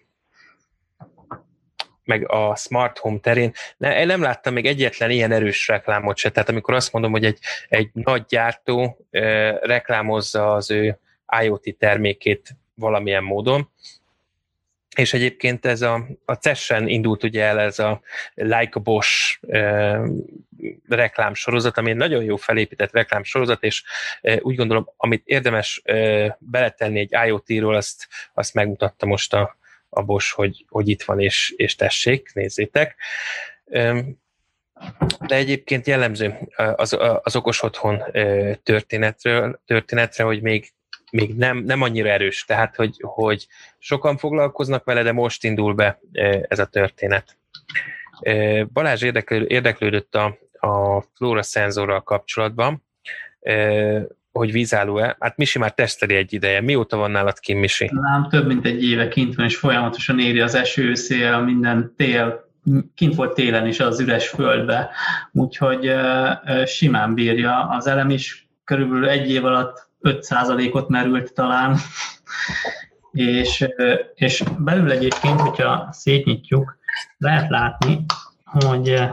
[2.03, 6.29] meg a smart home terén, ne, nem láttam még egyetlen ilyen erős reklámot se.
[6.29, 9.05] Tehát amikor azt mondom, hogy egy, egy nagy gyártó
[9.61, 10.99] reklámozza az ő
[11.41, 13.69] IoT termékét valamilyen módon.
[14.95, 18.01] És egyébként ez a, a CES-en indult ugye el ez a
[18.33, 19.99] Like Bosch e,
[20.87, 23.83] reklámsorozat, ami egy nagyon jó felépített reklámsorozat, és
[24.21, 29.57] e, úgy gondolom, amit érdemes e, beletenni egy IoT-ról, azt, azt megmutatta most a,
[29.89, 32.95] a Bosch, hogy, hogy itt van, és, és tessék, nézzétek.
[33.65, 34.03] E,
[35.19, 36.37] de egyébként jellemző
[36.75, 38.03] az, az okos otthon
[38.63, 40.71] történetről, történetre, hogy még
[41.11, 45.99] még nem, nem annyira erős, tehát hogy, hogy sokan foglalkoznak vele, de most indul be
[46.47, 47.37] ez a történet.
[48.73, 49.01] Balázs
[49.47, 52.83] érdeklődött a, a flóra szenzorral kapcsolatban,
[54.31, 55.15] hogy vízálló-e.
[55.19, 56.61] Hát Misi már teszteli egy ideje.
[56.61, 57.89] Mióta van nálad kint, Misi?
[57.93, 62.47] Nem, több mint egy éve kint van, és folyamatosan éri az eső, szél, minden tél,
[62.95, 64.89] kint volt télen is az üres földbe,
[65.31, 65.91] úgyhogy
[66.65, 67.67] simán bírja.
[67.69, 71.77] Az elem is körülbelül egy év alatt 5%-ot merült talán,
[73.11, 73.67] és,
[74.13, 76.77] és belül egyébként, hogyha szétnyitjuk,
[77.17, 78.05] lehet látni,
[78.43, 79.03] hogy,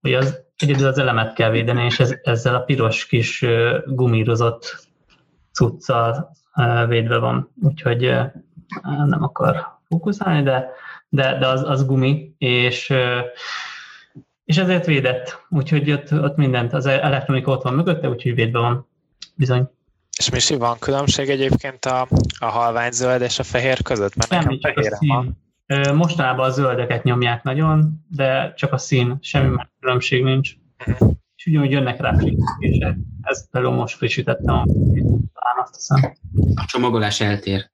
[0.00, 3.44] hogy az, egyedül az elemet kell védeni, és ez, ezzel a piros kis
[3.86, 4.88] gumírozott
[5.52, 6.30] cuccal
[6.88, 7.52] védve van.
[7.62, 8.00] Úgyhogy
[8.82, 10.70] nem akar fókuszálni, de,
[11.08, 12.94] de, de az, az gumi, és,
[14.44, 15.46] és ezért védett.
[15.48, 18.88] Úgyhogy ott, ott mindent, az elektronika ott van mögötte, úgyhogy védve van.
[19.34, 19.68] Bizony.
[20.18, 24.16] És Misi, van különbség egyébként a, a halványzöld és a fehér között?
[24.16, 25.44] Mert Semmi, nekem fehér van.
[25.94, 30.54] Mostanában a zöldeket nyomják nagyon, de csak a szín, semmi más különbség nincs.
[30.86, 31.10] Uh-huh.
[31.36, 32.96] És ugyanúgy jönnek rá frissítések.
[33.22, 34.44] Ezt például most frissítettem,
[35.34, 36.12] talán azt hiszem.
[36.54, 37.70] A csomagolás eltér.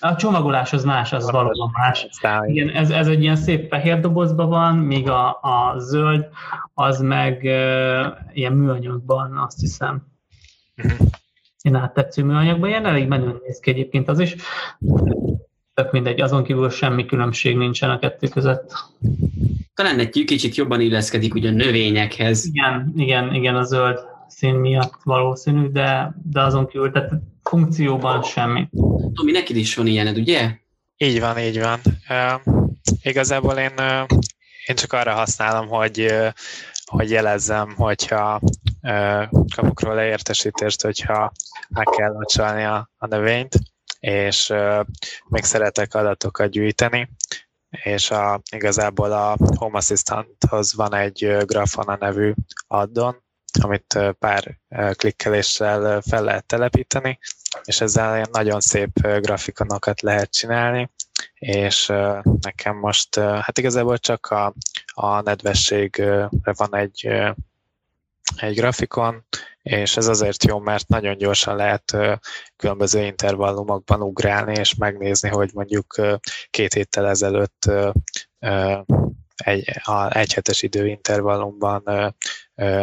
[0.00, 2.08] A csomagolás az más, az valóban más.
[2.46, 6.28] Igen, ez, ez egy ilyen szép fehér dobozban van, míg a, a zöld
[6.74, 10.06] az meg e, ilyen műanyagban, azt hiszem.
[10.84, 11.08] Uh-huh.
[11.62, 14.36] Én áttetsző műanyagban, ilyen elég menően néz ki egyébként az is.
[15.74, 18.72] Tök mindegy, azon kívül semmi különbség nincsen a kettő között.
[19.74, 22.46] Talán egy kicsit jobban illeszkedik ugye a növényekhez.
[22.46, 27.12] Igen, igen, igen, a zöld szín miatt valószínű, de, de azon kívül, tehát
[27.42, 28.68] funkcióban semmi.
[29.14, 30.50] Tomi, neked is van ilyened, ugye?
[30.96, 31.80] Így van, így van.
[32.08, 32.54] Uh,
[33.02, 34.18] igazából én, uh,
[34.66, 36.28] én csak arra használom, hogy, uh,
[36.84, 38.40] hogy jelezzem, hogyha
[39.54, 41.32] kapok róla értesítést, hogyha
[41.68, 43.58] meg kell locsolni a, a növényt,
[44.00, 44.52] és
[45.28, 47.10] még szeretek adatokat gyűjteni,
[47.70, 52.32] és a, igazából a Home Assistanthoz van egy Grafana nevű
[52.66, 53.22] addon,
[53.62, 54.58] amit pár
[54.92, 57.18] klikkeléssel fel lehet telepíteni,
[57.64, 60.90] és ezzel nagyon szép grafikonokat lehet csinálni,
[61.34, 61.86] és
[62.40, 64.54] nekem most, hát igazából csak a,
[64.94, 67.08] a nedvességre van egy
[68.36, 69.26] egy grafikon,
[69.62, 71.96] és ez azért jó, mert nagyon gyorsan lehet
[72.56, 75.94] különböző intervallumokban ugrálni, és megnézni, hogy mondjuk
[76.50, 77.70] két héttel ezelőtt
[79.36, 82.14] egy, a egyhetes időintervallumban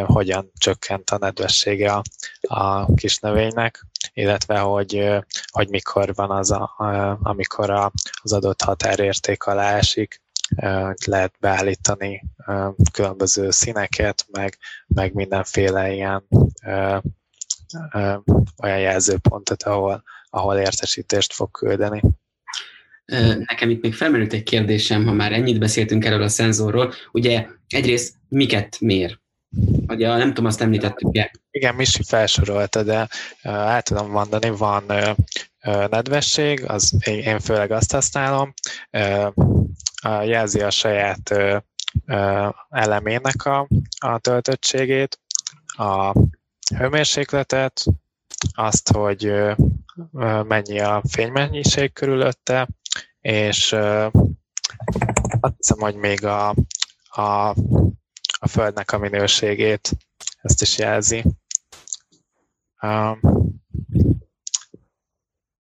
[0.06, 2.02] hogyan csökkent a nedvessége a,
[2.42, 5.10] a kis növénynek, illetve hogy,
[5.52, 6.74] hogy mikor van az, a,
[7.22, 10.24] amikor a, az adott határérték alá esik,
[11.06, 12.24] lehet beállítani
[12.92, 16.28] különböző színeket, meg, meg mindenféle ilyen
[18.64, 22.02] olyan jelzőpontot, ahol, ahol értesítést fog küldeni.
[23.46, 26.94] Nekem itt még felmerült egy kérdésem, ha már ennyit beszéltünk erről a szenzorról.
[27.12, 29.20] Ugye egyrészt miket mér?
[29.88, 31.32] Ugye nem tudom, azt említettük-e.
[31.52, 33.08] Igen, Misi felsorolta, de
[33.42, 34.84] el tudom mondani, van
[35.90, 38.54] nedvesség, az én főleg azt használom,
[40.10, 41.36] jelzi a saját
[42.70, 43.68] elemének a,
[44.00, 45.20] a töltöttségét,
[45.78, 46.14] a
[46.76, 47.86] hőmérsékletet,
[48.54, 49.34] azt, hogy
[50.48, 52.68] mennyi a fénymennyiség körülötte,
[53.22, 53.72] és
[55.40, 56.50] azt hiszem, hogy még a,
[57.10, 57.50] a,
[58.40, 59.92] a földnek a minőségét
[60.42, 61.24] ezt is jelzi.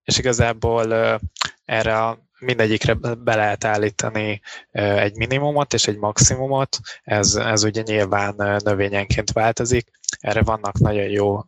[0.03, 1.19] És igazából
[1.65, 8.33] erre a mindegyikre be lehet állítani egy minimumot és egy maximumot, ez, ez ugye nyilván
[8.63, 9.89] növényenként változik.
[10.19, 11.43] Erre vannak nagyon jó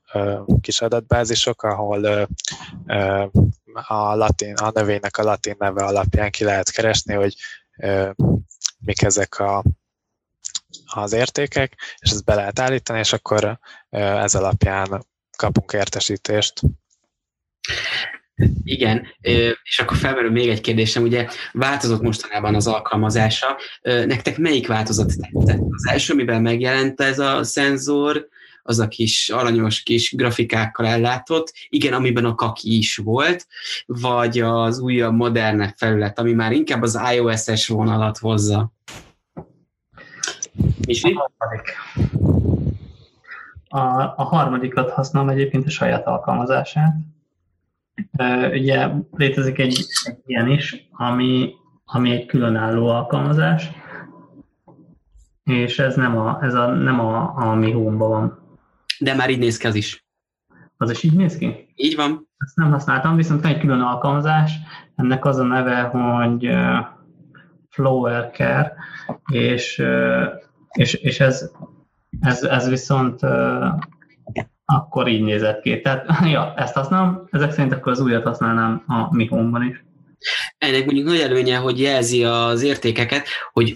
[0.62, 2.28] kis adatbázisok, ahol
[3.88, 7.36] a, latin, a növénynek a latin neve alapján ki lehet keresni, hogy
[8.80, 9.64] mik ezek a,
[10.94, 15.06] az értékek, és ezt be lehet állítani, és akkor ez alapján
[15.38, 16.62] kapunk értesítést.
[18.64, 19.08] Igen,
[19.64, 25.60] és akkor felmerül még egy kérdésem, ugye változott mostanában az alkalmazása, nektek melyik változat tetszett?
[25.70, 28.28] Az első, amiben megjelent ez a szenzor,
[28.64, 33.48] az a kis aranyos kis grafikákkal ellátott, igen, amiben a kaki is volt,
[33.86, 38.72] vagy az újabb, modernebb felület, ami már inkább az iOS-es vonalat hozza.
[40.88, 41.12] Misi?
[41.12, 41.76] A, harmadik.
[43.68, 46.96] a, a harmadikat használom egyébként a saját alkalmazását,
[48.52, 51.54] Ugye létezik egy, egy ilyen is, ami,
[51.86, 53.72] ami egy különálló alkalmazás,
[55.44, 58.40] és ez nem a, ez a, nem a, a mi home van.
[59.00, 60.06] De már így néz ki az is.
[60.78, 61.72] Az is így néz ki?
[61.76, 62.28] Így van.
[62.38, 64.52] Ezt nem használtam, viszont van egy külön alkalmazás,
[64.96, 66.50] ennek az a neve, hogy
[67.70, 68.74] Flower Care,
[69.32, 69.84] és,
[70.72, 71.52] és, és ez,
[72.20, 73.20] ez, ez viszont
[74.74, 75.82] akkor így nézett ki.
[75.82, 79.86] Tehát, ja, ezt használom, ezek szerint akkor az újat használnám a mi home is.
[80.58, 83.76] Ennek mondjuk nagy előnye, hogy jelzi az értékeket, hogy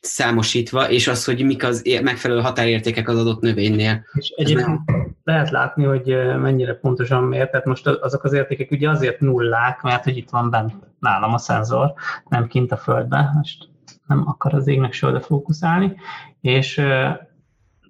[0.00, 4.04] számosítva, és az, hogy mik az megfelelő határértékek az adott növénynél.
[4.12, 5.16] És egyébként nem...
[5.24, 6.04] lehet látni, hogy
[6.40, 10.50] mennyire pontosan miért, tehát most azok az értékek ugye azért nullák, mert hogy itt van
[10.50, 11.92] bent nálam a szenzor,
[12.28, 13.68] nem kint a földben, most
[14.06, 15.96] nem akar az égnek se oda fókuszálni,
[16.40, 16.82] és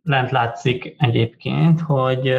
[0.04, 2.34] lent látszik egyébként, hogy,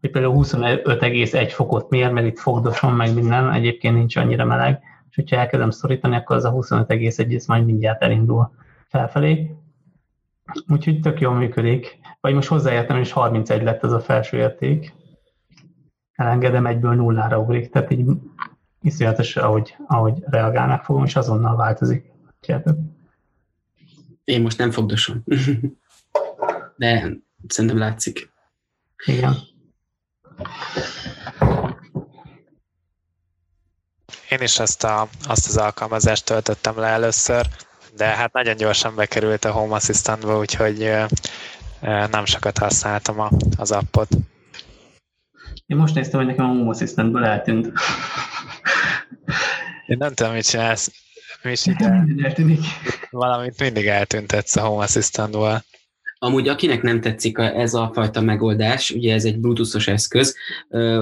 [0.00, 5.16] hogy például 25,1 fokot mér, mert itt fogdoson meg minden, egyébként nincs annyira meleg, és
[5.16, 8.54] hogyha elkezdem szorítani, akkor az a 25,1 ez majd mindjárt elindul
[8.88, 9.54] felfelé.
[10.68, 11.98] Úgyhogy tök jól működik.
[12.20, 14.94] Vagy most hozzáértem, és 31 lett ez a felső érték.
[16.12, 18.06] Elengedem, egyből nullára ugrik, tehát így
[18.82, 22.12] iszonyatos, ahogy, ahogy reagálnak fogom, és azonnal változik.
[24.24, 25.22] Én most nem fogdosom.
[26.80, 27.12] de
[27.48, 28.30] szerintem látszik.
[29.04, 29.36] Igen.
[34.28, 37.46] Én is azt, a, azt az alkalmazást töltöttem le először,
[37.96, 40.78] de hát nagyon gyorsan bekerült a Home Assistantba, úgyhogy
[42.10, 44.08] nem sokat használtam a, az appot.
[45.66, 47.72] Én most néztem, hogy nekem a Home Assistantből eltűnt.
[49.86, 50.92] Én nem tudom, mit csinálsz.
[51.42, 52.04] Misi, de
[53.10, 55.64] valamit mindig eltüntetsz a Home Assistantból.
[56.22, 60.36] Amúgy akinek nem tetszik ez a fajta megoldás, ugye ez egy bluetoothos eszköz,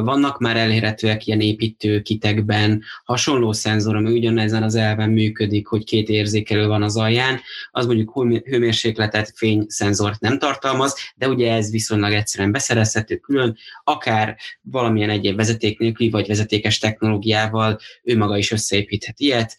[0.04, 6.08] vannak már elérhetőek ilyen építő kitekben hasonló szenzor, ami ugyanezen az elven működik, hogy két
[6.08, 8.12] érzékelő van az alján, az mondjuk
[8.44, 15.78] hőmérsékletet, fényszenzort nem tartalmaz, de ugye ez viszonylag egyszerűen beszerezhető külön, akár valamilyen egyéb vezeték
[15.78, 19.56] nélküli, vagy vezetékes technológiával ő maga is összeépíthet ilyet,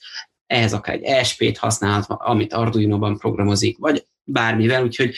[0.47, 5.15] ehhez akár egy ESP-t használhat, amit Arduino-ban programozik, vagy bármivel, úgyhogy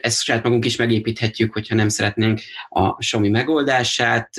[0.00, 4.30] ezt saját magunk is megépíthetjük, hogyha nem szeretnénk a Xiaomi megoldását.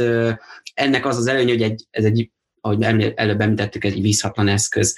[0.74, 2.84] Ennek az az előnye, hogy egy, ez egy, ahogy
[3.16, 4.95] előbb említettük, egy vízhatlan eszköz.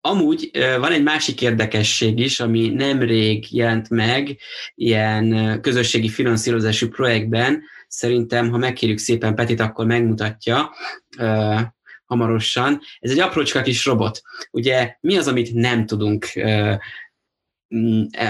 [0.00, 4.36] Amúgy van egy másik érdekesség is, ami nemrég jelent meg
[4.74, 7.62] ilyen közösségi finanszírozású projektben.
[7.88, 10.74] Szerintem, ha megkérjük szépen Petit, akkor megmutatja
[12.04, 12.80] hamarosan.
[12.98, 14.20] Ez egy aprócska kis robot.
[14.50, 16.26] Ugye mi az, amit nem tudunk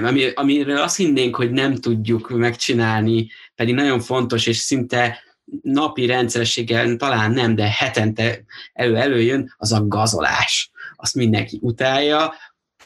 [0.02, 5.22] ami, amiről azt hinnénk, hogy nem tudjuk megcsinálni, pedig nagyon fontos, és szinte
[5.62, 10.70] napi rendszerességgel talán nem, de hetente elő-előjön, az a gazolás.
[10.96, 12.34] Azt mindenki utálja,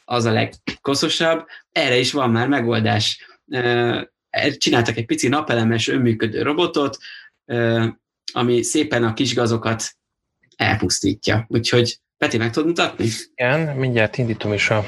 [0.04, 1.46] az a legkoszosabb.
[1.72, 3.26] Erre is van már megoldás.
[4.56, 6.98] Csináltak egy pici napelemes önműködő robotot,
[8.32, 9.96] ami szépen a kis gazokat
[10.56, 11.44] elpusztítja.
[11.48, 13.06] Úgyhogy Peti, meg tudod mutatni?
[13.34, 14.84] Igen, mindjárt indítom is a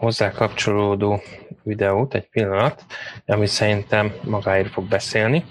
[0.00, 1.20] hozzá kapcsolódó
[1.62, 2.84] videót, egy pillanat,
[3.26, 5.44] ami szerintem magáért fog beszélni.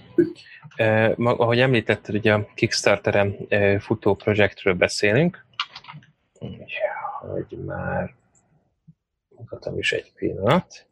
[0.75, 5.45] Eh, ahogy említetted, ugye a Kickstarteren eh, futó projektről beszélünk,
[7.19, 8.15] hogy már
[9.29, 10.87] mutatom is egy pillanat.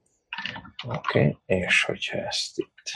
[0.87, 1.37] Oké, okay.
[1.45, 2.91] és hogyha ezt itt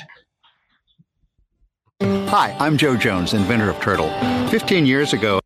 [2.32, 4.10] Hi, I'm Joe Jones, inventor of Turtle.
[4.50, 5.41] 15 years ago,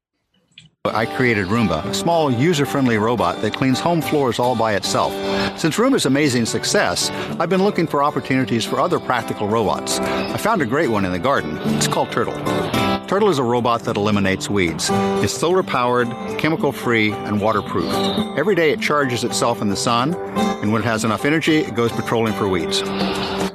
[0.94, 5.14] I created Roomba, a small user-friendly robot that cleans home floors all by itself.
[5.58, 7.10] Since Roomba's amazing success,
[7.40, 10.00] I've been looking for opportunities for other practical robots.
[10.00, 11.58] I found a great one in the garden.
[11.76, 12.36] It's called Turtle.
[13.08, 14.90] Turtle is a robot that eliminates weeds.
[15.24, 17.94] It's solar powered, chemical free, and waterproof.
[18.38, 21.76] Every day it charges itself in the sun, and when it has enough energy, it
[21.76, 22.82] goes patrolling for weeds.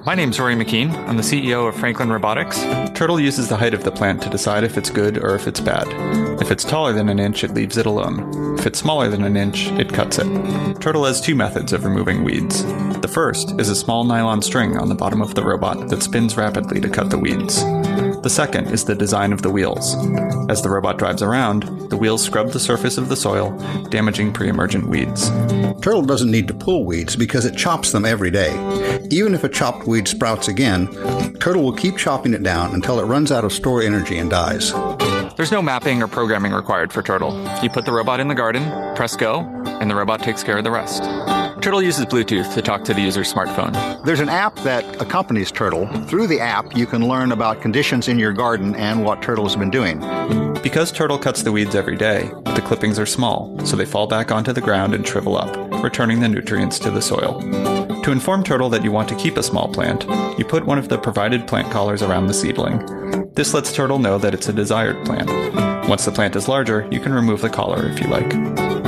[0.06, 0.94] My name's Rory McKean.
[1.06, 2.58] I'm the CEO of Franklin Robotics.
[2.94, 5.60] Turtle uses the height of the plant to decide if it's good or if it's
[5.60, 5.86] bad.
[6.40, 8.58] If it's taller than an inch, it leaves it alone.
[8.58, 10.80] If it's smaller than an inch, it cuts it.
[10.80, 12.64] Turtle has two methods of removing weeds.
[13.00, 16.34] The first is a small nylon string on the bottom of the robot that spins
[16.34, 17.62] rapidly to cut the weeds.
[18.22, 19.94] The second is the design of the wheels.
[20.50, 23.50] As the robot drives around, the wheels scrub the surface of the soil,
[23.88, 25.30] damaging pre emergent weeds.
[25.80, 28.52] Turtle doesn't need to pull weeds because it chops them every day.
[29.10, 30.88] Even if a chopped weed sprouts again,
[31.40, 34.72] Turtle will keep chopping it down until it runs out of stored energy and dies.
[35.36, 37.32] There's no mapping or programming required for Turtle.
[37.62, 39.40] You put the robot in the garden, press go,
[39.80, 41.02] and the robot takes care of the rest.
[41.60, 44.02] Turtle uses Bluetooth to talk to the user's smartphone.
[44.06, 45.86] There's an app that accompanies Turtle.
[46.04, 49.56] Through the app, you can learn about conditions in your garden and what Turtle has
[49.56, 50.00] been doing.
[50.62, 54.32] Because Turtle cuts the weeds every day, the clippings are small, so they fall back
[54.32, 57.40] onto the ground and shrivel up, returning the nutrients to the soil.
[58.04, 60.04] To inform Turtle that you want to keep a small plant,
[60.38, 62.78] you put one of the provided plant collars around the seedling.
[63.34, 65.28] This lets Turtle know that it's a desired plant.
[65.90, 68.79] Once the plant is larger, you can remove the collar if you like.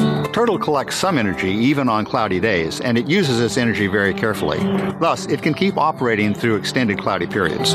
[0.42, 4.58] Turtle collects some energy even on cloudy days, and it uses its energy very carefully.
[4.98, 7.74] Thus, it can keep operating through extended cloudy periods.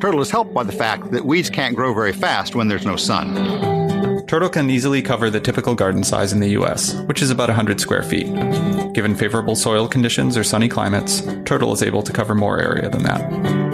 [0.00, 2.96] Turtle is helped by the fact that weeds can't grow very fast when there's no
[2.96, 3.34] sun.
[4.26, 7.78] Turtle can easily cover the typical garden size in the US, which is about 100
[7.78, 8.32] square feet.
[8.94, 13.02] Given favorable soil conditions or sunny climates, Turtle is able to cover more area than
[13.02, 13.67] that.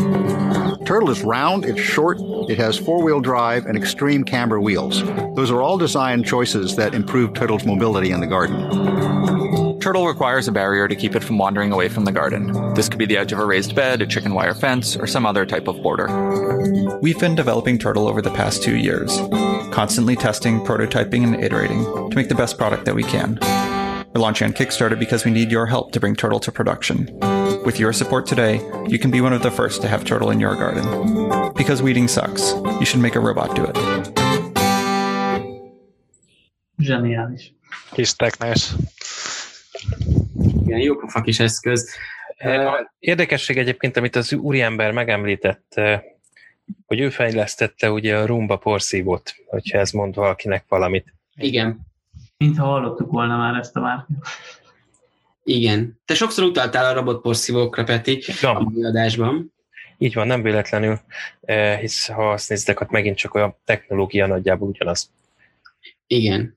[0.84, 2.18] Turtle is round, it's short,
[2.50, 5.02] it has four wheel drive and extreme camber wheels.
[5.34, 9.80] Those are all design choices that improve Turtle's mobility in the garden.
[9.80, 12.74] Turtle requires a barrier to keep it from wandering away from the garden.
[12.74, 15.24] This could be the edge of a raised bed, a chicken wire fence, or some
[15.24, 16.06] other type of border.
[17.00, 19.16] We've been developing Turtle over the past two years,
[19.72, 23.38] constantly testing, prototyping, and iterating to make the best product that we can.
[24.14, 27.08] We're launching on Kickstarter because we need your help to bring Turtle to production.
[27.64, 30.38] With your support today, you can be one of the first to have turtle in
[30.38, 30.84] your garden.
[31.54, 33.76] Because weeding sucks, you should make a robot do it.
[36.78, 37.52] Zseniális.
[37.92, 38.72] Kis technés.
[40.64, 41.90] Igen, jó pofa kis eszköz.
[42.98, 45.80] Érdekesség egyébként, amit az úriember megemlített,
[46.86, 51.14] hogy ő fejlesztette ugye a rumba porszívót, hogyha ez mond valakinek valamit.
[51.36, 51.80] Igen.
[52.36, 54.16] Mintha hallottuk volna már ezt a márkát.
[55.44, 56.00] Igen.
[56.04, 58.50] Te sokszor utaltál a robotporszívókra, Peti, Ja.
[58.58, 59.52] a adásban.
[59.98, 61.00] Így van, nem véletlenül,
[61.40, 65.10] eh, hisz ha azt nézitek, ott megint csak olyan technológia nagyjából ugyanaz.
[66.06, 66.56] Igen.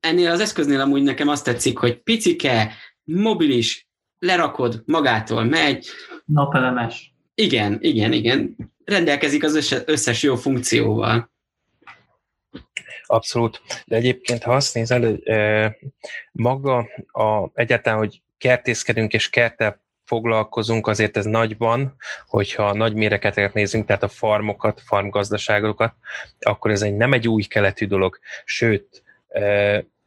[0.00, 2.72] Ennél az eszköznél amúgy nekem azt tetszik, hogy picike,
[3.04, 5.86] mobilis, lerakod, magától megy.
[6.24, 7.12] Napelemes.
[7.34, 8.56] Igen, igen, igen.
[8.84, 11.30] Rendelkezik az összes, összes jó funkcióval.
[13.10, 13.62] Abszolút.
[13.86, 15.18] De egyébként, ha azt nézel,
[16.32, 16.76] maga
[17.12, 21.96] a, egyáltalán, hogy kertészkedünk és kerttel foglalkozunk, azért ez nagyban,
[22.26, 25.94] hogyha nagy méreteket nézünk, tehát a farmokat, farmgazdaságokat,
[26.40, 28.18] akkor ez egy, nem egy új keletű dolog.
[28.44, 29.02] Sőt,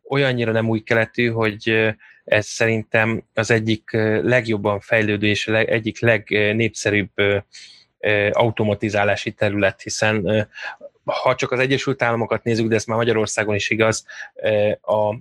[0.10, 1.94] olyannyira nem új keletű, hogy
[2.24, 3.92] ez szerintem az egyik
[4.22, 7.12] legjobban fejlődő és egyik legnépszerűbb
[8.32, 10.48] automatizálási terület, hiszen
[11.06, 14.06] ha csak az Egyesült Államokat nézzük, de ez már Magyarországon is igaz,
[14.82, 15.16] a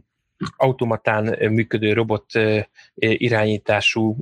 [0.57, 2.24] automatán működő robot
[2.95, 4.16] irányítású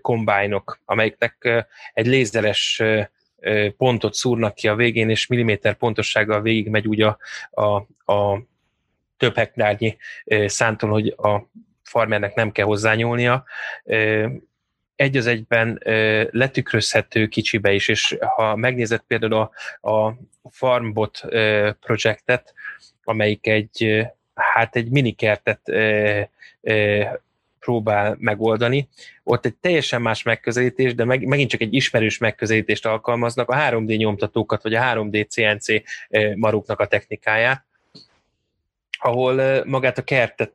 [0.00, 2.82] kombájnok, amelyeknek egy lézeres
[3.76, 7.18] pontot szúrnak ki a végén, és milliméter pontossággal végig megy úgy a,
[7.50, 7.74] a,
[8.12, 8.42] a
[9.16, 9.96] több hektárnyi
[10.46, 11.50] szántól, hogy a
[11.82, 13.44] farmernek nem kell hozzányúlnia,
[14.96, 15.80] egy az egyben
[16.30, 19.50] letükrözhető kicsibe is, és ha megnézed például a,
[19.90, 20.14] a
[20.50, 21.20] Farmbot
[21.80, 22.54] projektet,
[23.04, 25.72] amelyik egy, hát egy minikertet
[27.58, 28.88] próbál megoldani.
[29.22, 33.96] Ott egy teljesen más megközelítés, de meg, megint csak egy ismerős megközelítést alkalmaznak, a 3D
[33.96, 35.66] nyomtatókat, vagy a 3D CNC
[36.36, 37.64] maruknak a technikáját,
[38.98, 40.54] ahol magát a kertet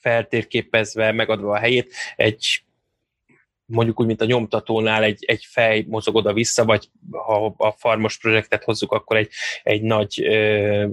[0.00, 2.62] feltérképezve, megadva a helyét, egy
[3.70, 8.64] mondjuk úgy, mint a nyomtatónál egy, egy fej mozog oda-vissza, vagy ha a farmos projektet
[8.64, 9.28] hozzuk, akkor egy,
[9.62, 10.86] egy nagy ö,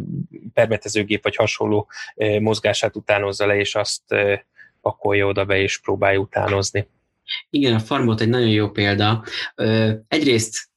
[0.54, 4.34] permetezőgép vagy hasonló ö, mozgását utánozza le, és azt ö,
[4.82, 6.88] pakolja oda be, és próbálja utánozni.
[7.50, 9.24] Igen, a farmbot egy nagyon jó példa.
[9.56, 10.70] Ö, egyrészt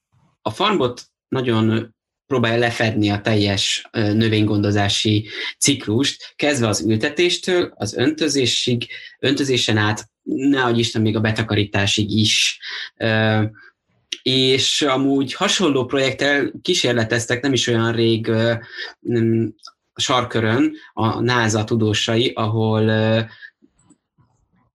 [0.43, 1.95] a farmbot nagyon
[2.31, 5.29] próbálja lefedni a teljes növénygondozási
[5.59, 8.87] ciklust, kezdve az ültetéstől, az öntözésig,
[9.19, 12.61] öntözésen át nehogy Isten még a betakarításig is.
[14.23, 18.31] És amúgy hasonló projekttel kísérleteztek nem is olyan rég
[19.95, 22.91] sarkörön a NASA tudósai, ahol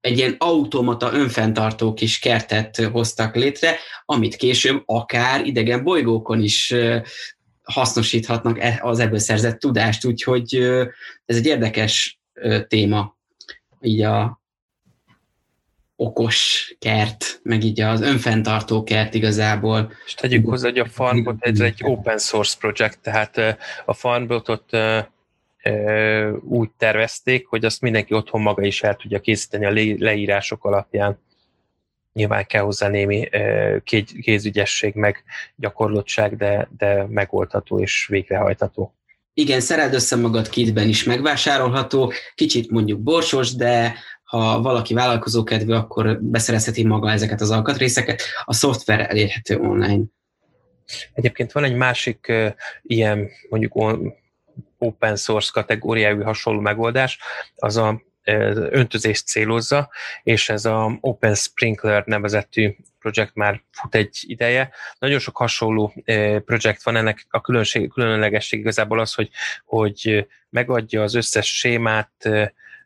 [0.01, 6.75] egy ilyen automata önfenntartó kis kertet hoztak létre, amit később akár idegen bolygókon is
[7.63, 10.55] hasznosíthatnak e, az ebből szerzett tudást, úgyhogy
[11.25, 12.19] ez egy érdekes
[12.67, 13.17] téma
[13.81, 14.41] így a,
[15.95, 19.91] okos kert, meg így az önfenntartó kert igazából.
[20.05, 24.69] És tegyük hozzá, hogy a Farmbot ez egy open source projekt, tehát a Farmbotot
[26.41, 31.23] úgy tervezték, hogy azt mindenki otthon maga is el tudja készíteni a leírások alapján.
[32.13, 33.29] Nyilván kell hozzá némi
[34.21, 35.23] kézügyesség, meg
[35.55, 38.95] gyakorlottság, de, de megoldható és végrehajtható.
[39.33, 43.95] Igen, szereld össze magad kitben is megvásárolható, kicsit mondjuk borsos, de
[44.39, 48.21] ha valaki vállalkozókedvű, akkor beszerezheti maga ezeket az alkatrészeket.
[48.45, 50.03] A szoftver elérhető online.
[51.13, 52.33] Egyébként van egy másik
[52.81, 53.99] ilyen mondjuk
[54.77, 57.19] open source kategóriájú hasonló megoldás,
[57.55, 58.01] az a
[58.69, 59.89] öntözést célozza,
[60.23, 64.69] és ez a Open Sprinkler nevezetű projekt már fut egy ideje.
[64.99, 65.93] Nagyon sok hasonló
[66.45, 69.29] projekt van, ennek a különlegesség igazából az, hogy,
[69.65, 72.29] hogy megadja az összes sémát,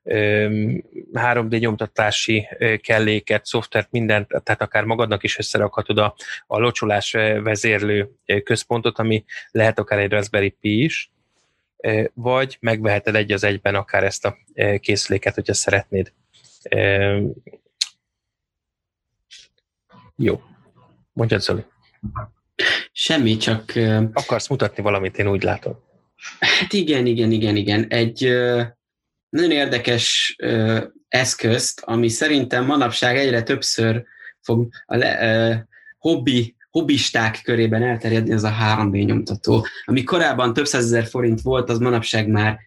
[0.05, 2.47] 3D nyomtatási
[2.81, 6.15] kelléket, szoftvert, mindent, tehát akár magadnak is összerakhatod a,
[6.47, 7.11] a locsolás
[7.43, 8.09] vezérlő
[8.43, 11.11] központot, ami lehet akár egy Raspberry Pi is,
[12.13, 14.37] vagy megveheted egy az egyben akár ezt a
[14.79, 16.13] készüléket, hogyha szeretnéd.
[20.15, 20.41] Jó.
[21.13, 21.63] Mondjad, Zoli.
[22.91, 23.73] Semmi, csak...
[24.13, 25.79] Akarsz mutatni valamit, én úgy látom.
[26.39, 27.87] Hát igen, igen, igen, igen.
[27.87, 28.33] Egy
[29.29, 34.03] nagyon érdekes ö, eszközt, ami szerintem manapság egyre többször
[34.41, 35.55] fog a le, ö,
[35.97, 39.65] hobbi, hobbisták körében elterjedni, az a 3D nyomtató.
[39.85, 42.59] Ami korábban több százezer forint volt, az manapság már,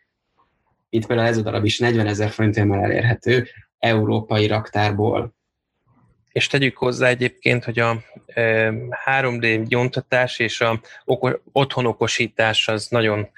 [0.90, 3.48] mint például ez a darab is, 40 ezer forintért már elérhető
[3.78, 5.34] európai raktárból.
[6.32, 8.02] És tegyük hozzá egyébként, hogy a
[9.06, 10.80] 3D nyomtatás és a
[11.52, 13.28] otthonokosítás az nagyon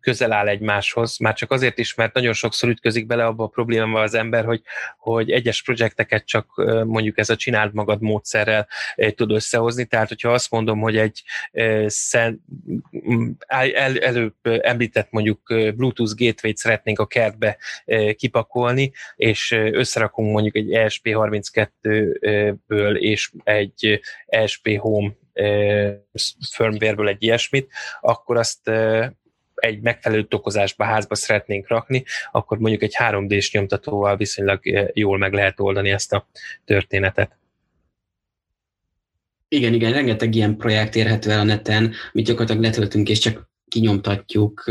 [0.00, 4.02] közel áll egymáshoz, már csak azért is, mert nagyon sokszor ütközik bele abba a problémával
[4.02, 4.62] az ember, hogy,
[4.98, 6.46] hogy egyes projekteket csak
[6.84, 8.68] mondjuk ez a csináld magad módszerrel
[9.14, 11.22] tud összehozni, tehát hogyha azt mondom, hogy egy
[11.86, 12.44] szen,
[13.46, 17.58] el, előbb említett mondjuk Bluetooth gateway-t szeretnénk a kertbe
[18.16, 20.72] kipakolni, és összerakunk mondjuk egy
[21.92, 25.14] ESP32-ből és egy ESP Home
[26.50, 27.68] firmware egy ilyesmit,
[28.00, 28.70] akkor azt
[29.62, 35.32] egy megfelelő tokozásba házba szeretnénk rakni, akkor mondjuk egy 3D-s nyomtatóval viszonylag eh, jól meg
[35.32, 36.28] lehet oldani ezt a
[36.64, 37.38] történetet.
[39.48, 44.64] Igen, igen, rengeteg ilyen projekt érhető el a neten, amit gyakorlatilag letöltünk és csak kinyomtatjuk,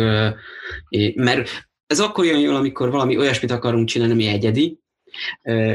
[1.15, 1.49] mert
[1.88, 4.80] ez akkor jön jól, amikor valami olyasmit akarunk csinálni, ami egyedi,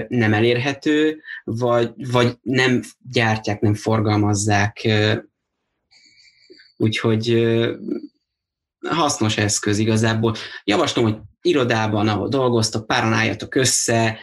[0.08, 4.88] nem elérhető, vagy, vagy nem gyártják, nem forgalmazzák.
[6.76, 7.46] Úgyhogy
[8.88, 10.34] hasznos eszköz igazából.
[10.64, 14.18] Javaslom, hogy irodában, ahol dolgoztok, páran álljatok össze,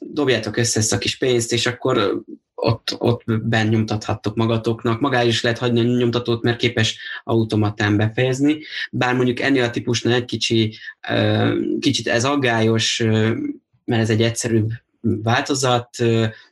[0.00, 2.22] dobjátok össze ezt a kis pénzt, és akkor
[2.54, 5.00] ott, ott benn nyomtathattok magatoknak.
[5.00, 8.58] Magá is lehet hagyni a nyomtatót, mert képes automatán befejezni.
[8.90, 10.78] Bár mondjuk ennél a típusnál egy kicsi,
[11.80, 13.04] kicsit ez aggályos,
[13.86, 14.70] mert ez egy egyszerűbb
[15.00, 15.90] változat,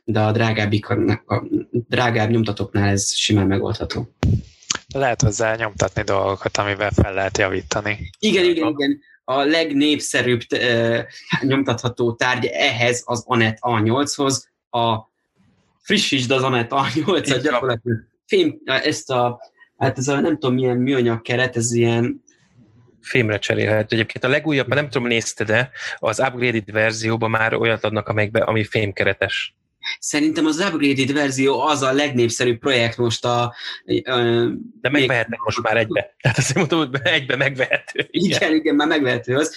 [0.03, 0.71] de a drágább,
[1.25, 4.07] a drágább nyomtatóknál ez simán megoldható
[4.95, 8.09] lehet hozzá nyomtatni dolgokat, amivel fel lehet javítani.
[8.19, 8.99] Igen, igen, igen.
[9.23, 11.05] a legnépszerűbb e,
[11.41, 14.97] nyomtatható tárgy ehhez az Anet A8-hoz, a
[15.81, 19.39] frissítsd az Anet A8-at gyakorlatilag fém, ezt a,
[19.77, 22.23] hát ez a nem tudom milyen műanyag keret, ez ilyen
[23.05, 23.91] fémre cserélhet.
[23.91, 28.63] Egyébként a legújabb, nem tudom, nézte, de az upgraded verzióban már olyat adnak, amelyikbe, ami
[28.63, 29.55] fémkeretes.
[29.99, 33.53] Szerintem az upgraded verzió az a legnépszerűbb projekt most a...
[33.85, 34.47] Uh,
[34.81, 36.15] De megvehetnek most már egybe.
[36.21, 38.07] Tehát azt mondom, hogy egybe megvehető.
[38.11, 38.37] Igen.
[38.37, 39.55] igen, igen, már megvehető az.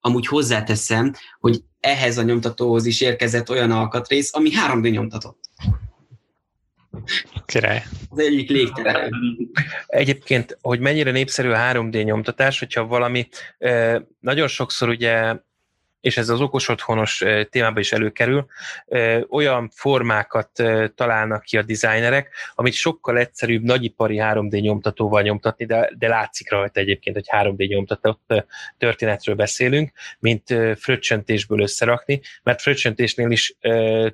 [0.00, 5.38] Amúgy hozzáteszem, hogy ehhez a nyomtatóhoz is érkezett olyan alkatrész, ami 3D nyomtatott.
[7.46, 7.82] Király.
[8.10, 9.14] Az egyik légtelen.
[9.86, 13.28] Egyébként, hogy mennyire népszerű a 3D nyomtatás, hogyha valami,
[14.20, 15.34] nagyon sokszor ugye
[16.00, 18.46] és ez az okos otthonos témában is előkerül,
[19.28, 20.50] olyan formákat
[20.94, 26.80] találnak ki a designerek, amit sokkal egyszerűbb nagyipari 3D nyomtatóval nyomtatni, de, de látszik rajta
[26.80, 28.44] egyébként, hogy 3D nyomtatott
[28.78, 33.56] történetről beszélünk, mint fröccsöntésből összerakni, mert fröccsöntésnél is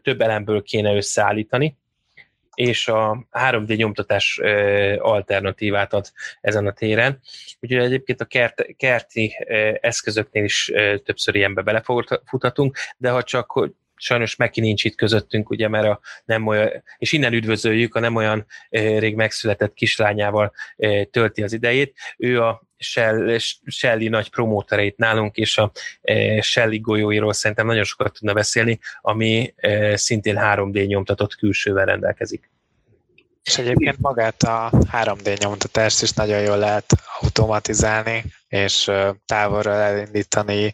[0.03, 1.77] több elemből kéne összeállítani,
[2.55, 4.40] és a 3D nyomtatás
[4.98, 7.20] alternatívát ad ezen a téren.
[7.61, 9.36] Úgyhogy egyébként a kert, kerti
[9.80, 10.72] eszközöknél is
[11.05, 16.46] többször ilyenbe belefutatunk, de ha csak sajnos Meki nincs itt közöttünk, ugye, mert a nem
[16.46, 20.52] olyan, és innen üdvözöljük, a nem olyan rég megszületett kislányával
[21.11, 21.96] tölti az idejét.
[22.16, 25.70] Ő a Shell, Shelly nagy promótereit nálunk, és a
[26.41, 29.55] Shelly golyóiról szerintem nagyon sokat tudna beszélni, ami
[29.95, 32.53] szintén 3D nyomtatott külsővel rendelkezik.
[33.43, 38.91] És egyébként magát a 3D nyomtatást is nagyon jól lehet automatizálni, és
[39.26, 40.72] távolról elindítani,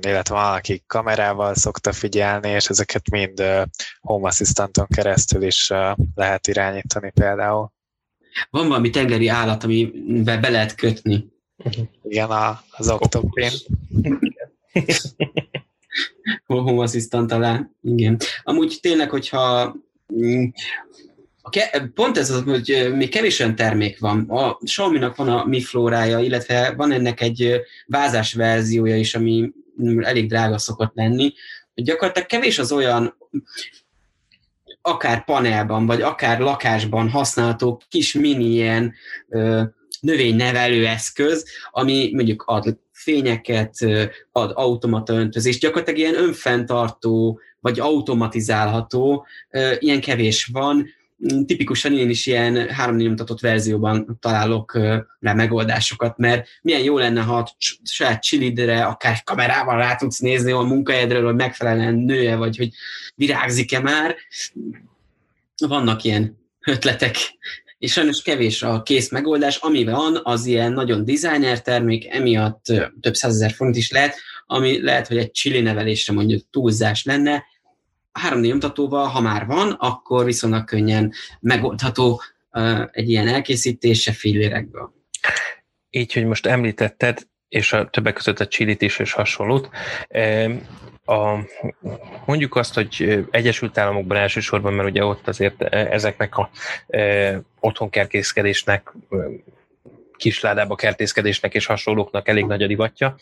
[0.00, 3.42] illetve van, aki kamerával szokta figyelni, és ezeket mind
[4.00, 5.72] Home Assistanton keresztül is
[6.14, 7.72] lehet irányítani például.
[8.50, 11.28] Van valami tengeri állat, amivel be lehet kötni.
[12.02, 12.30] Igen,
[12.70, 13.50] az Octopin.
[16.46, 18.18] Home Assistant talán, igen.
[18.42, 19.76] Amúgy tényleg, hogyha
[20.14, 20.44] mm,
[21.94, 24.24] pont ez az, hogy még kevés olyan termék van.
[24.28, 29.52] A Xiaomi-nak van a Mi Flórája, illetve van ennek egy vázás verziója is, ami
[30.00, 31.32] elég drága szokott lenni.
[31.74, 33.16] Gyakorlatilag kevés az olyan
[34.82, 38.94] akár panelban, vagy akár lakásban használható kis mini ilyen
[40.00, 43.74] növénynevelő eszköz, ami mondjuk ad fényeket,
[44.32, 49.26] ad automata öntözést, gyakorlatilag ilyen önfenntartó, vagy automatizálható,
[49.78, 50.86] ilyen kevés van,
[51.46, 54.78] tipikusan én is ilyen 3 nyomtatott verzióban találok
[55.20, 57.50] rá megoldásokat, mert milyen jó lenne, ha
[57.82, 62.70] saját csilidre, akár kamerával rá tudsz nézni a munkahelyedről, hogy megfelelően nője, vagy hogy
[63.14, 64.16] virágzik-e már.
[65.66, 67.16] Vannak ilyen ötletek,
[67.78, 72.64] és sajnos kevés a kész megoldás, ami van, az ilyen nagyon designer termék, emiatt
[73.00, 74.16] több százezer forint is lehet,
[74.46, 77.44] ami lehet, hogy egy csili nevelésre mondjuk túlzás lenne,
[78.28, 82.20] 3D nyomtatóval, ha már van, akkor viszonylag könnyen megoldható
[82.90, 84.92] egy ilyen elkészítése fillérekből.
[85.90, 89.68] Így, hogy most említetted, és a többek között a csilit is, és hasonlót.
[91.04, 91.38] A,
[92.24, 96.50] mondjuk azt, hogy Egyesült Államokban elsősorban, mert ugye ott azért ezeknek a
[96.88, 98.92] e, otthonkertészkedésnek
[100.16, 103.16] kisládába kertészkedésnek és hasonlóknak elég nagy a divatja.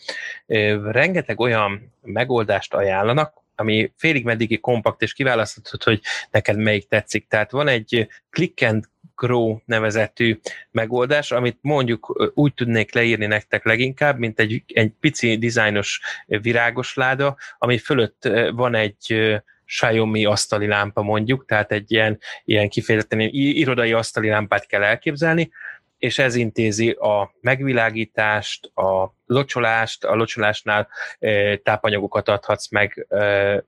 [0.91, 6.01] Rengeteg olyan megoldást ajánlanak, ami félig meddigi kompakt, és kiválaszthatod, hogy
[6.31, 7.27] neked melyik tetszik.
[7.27, 8.83] Tehát van egy click and
[9.15, 10.39] grow nevezetű
[10.71, 17.37] megoldás, amit mondjuk úgy tudnék leírni nektek leginkább, mint egy, egy pici dizájnos virágos láda,
[17.57, 19.33] ami fölött van egy
[19.65, 25.51] Xiaomi asztali lámpa mondjuk, tehát egy ilyen, ilyen kifejezetten irodai asztali lámpát kell elképzelni,
[25.99, 30.87] és ez intézi a megvilágítást, a locsolást, a locsolásnál
[31.63, 33.07] tápanyagokat adhatsz meg,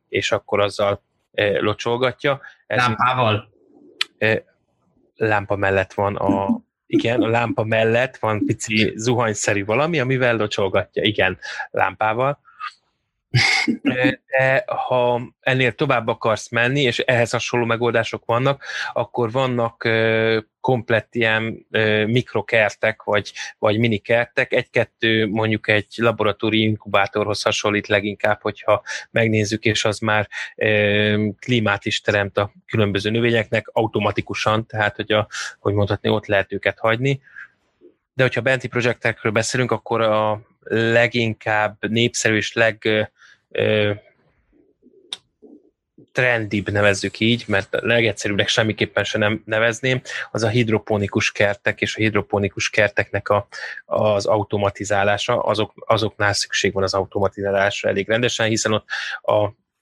[0.09, 1.03] és akkor azzal
[1.59, 2.41] locsolgatja.
[2.67, 3.49] Ez Lámpával?
[5.15, 11.37] Lámpa mellett van a, igen, a lámpa mellett van pici zuhanyszerű valami, amivel locsolgatja, igen,
[11.71, 12.39] lámpával
[13.81, 18.63] de ha ennél tovább akarsz menni, és ehhez hasonló megoldások vannak,
[18.93, 19.87] akkor vannak
[20.61, 21.65] komplett ilyen
[22.07, 24.53] mikrokertek, vagy, vagy minikertek.
[24.53, 30.27] Egy-kettő mondjuk egy laboratóriumi inkubátorhoz hasonlít leginkább, hogyha megnézzük, és az már
[31.39, 35.27] klímát is teremt a különböző növényeknek automatikusan, tehát hogy, a,
[35.59, 37.21] hogy mondhatni, ott lehet őket hagyni.
[38.13, 40.41] De hogyha benti projektekről beszélünk, akkor a
[40.73, 42.87] leginkább népszerű és leg
[46.13, 51.99] legtrendibb nevezzük így, mert legegyszerűbbnek semmiképpen sem nem nevezném, az a hidroponikus kertek és a
[51.99, 53.47] hidroponikus kerteknek a,
[53.85, 58.87] az automatizálása, azok, azoknál szükség van az automatizálásra elég rendesen, hiszen ott
[59.21, 59.33] a,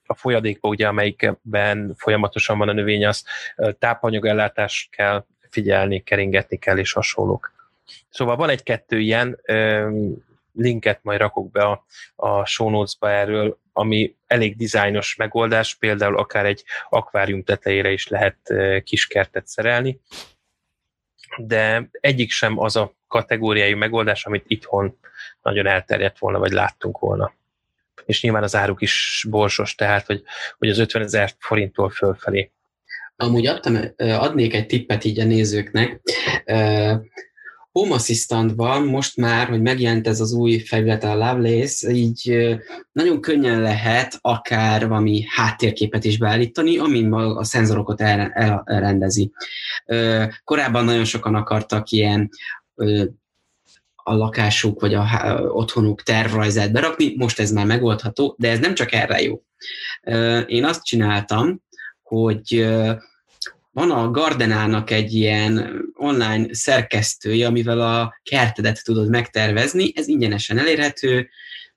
[0.06, 3.24] a folyadékba, ugye, amelyikben folyamatosan van a növény, az
[3.78, 7.52] tápanyagellátást kell figyelni, keringetni kell, és hasonlók.
[8.10, 9.40] Szóval van egy-kettő ilyen,
[10.52, 11.84] linket majd rakok be a,
[12.16, 18.36] a show notes-ba erről, ami elég dizájnos megoldás, például akár egy akvárium tetejére is lehet
[18.84, 20.00] kiskertet szerelni,
[21.36, 24.98] de egyik sem az a kategóriájú megoldás, amit itthon
[25.42, 27.32] nagyon elterjedt volna, vagy láttunk volna.
[28.04, 30.22] És nyilván az áruk is borsos, tehát hogy,
[30.58, 32.50] hogy az 50 ezer forinttól fölfelé.
[33.16, 36.00] Amúgy adtam, adnék egy tippet így a nézőknek.
[37.72, 42.48] Home Assistant-ban most már, hogy megjelent ez az új felület a Lovelace, így
[42.92, 49.32] nagyon könnyen lehet akár valami háttérképet is beállítani, amin a szenzorokat elrendezi.
[50.44, 52.28] Korábban nagyon sokan akartak ilyen
[53.94, 55.06] a lakásuk vagy a
[55.48, 59.42] otthonuk tervrajzát berakni, most ez már megoldható, de ez nem csak erre jó.
[60.46, 61.62] Én azt csináltam,
[62.02, 62.68] hogy
[63.70, 71.28] van a Gardenának egy ilyen online szerkesztője, amivel a kertedet tudod megtervezni, ez ingyenesen elérhető,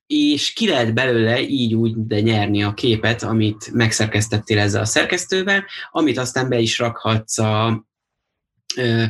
[0.07, 5.65] és ki lehet belőle így úgy de nyerni a képet, amit megszerkesztettél ezzel a szerkesztővel,
[5.91, 7.85] amit aztán be is rakhatsz a,
[8.75, 9.03] ö,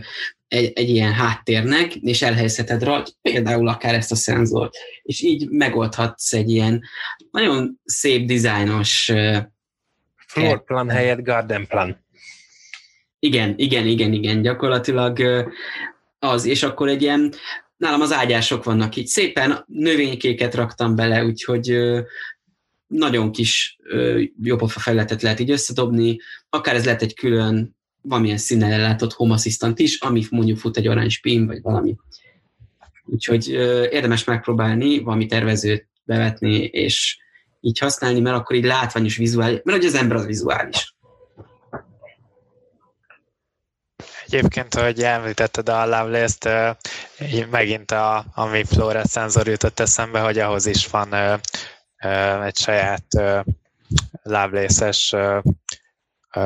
[0.48, 6.34] egy, egy ilyen háttérnek, és elhelyezheted rá, például akár ezt a szenzort, és így megoldhatsz
[6.34, 6.82] egy ilyen
[7.32, 9.12] nagyon szép dizájnos
[10.28, 12.03] Floor plan helyett garden plan.
[13.24, 15.20] Igen, igen, igen, igen, gyakorlatilag
[16.20, 17.34] az, és akkor egy ilyen,
[17.78, 21.78] nálam az ágyások vannak így, szépen növénykéket raktam bele, úgyhogy
[22.88, 23.78] nagyon kis
[24.42, 26.20] jobbofa felületet lehet így összedobni,
[26.50, 30.88] akár ez lehet egy külön valamilyen színnel ellátott home assistant is, ami mondjuk fut egy
[30.88, 31.96] orange pin, vagy valami.
[33.06, 33.48] Úgyhogy
[33.92, 37.18] érdemes megpróbálni valami tervezőt bevetni, és
[37.62, 40.93] így használni, mert akkor így látványos vizuális, mert hogy az ember az vizuális.
[44.34, 46.50] Egyébként, hogy említetted a Lovelace-t,
[47.50, 51.14] megint a, ami Flores szenzor jutott eszembe, hogy ahhoz is van
[52.44, 53.06] egy saját
[54.24, 55.16] Lovelace-es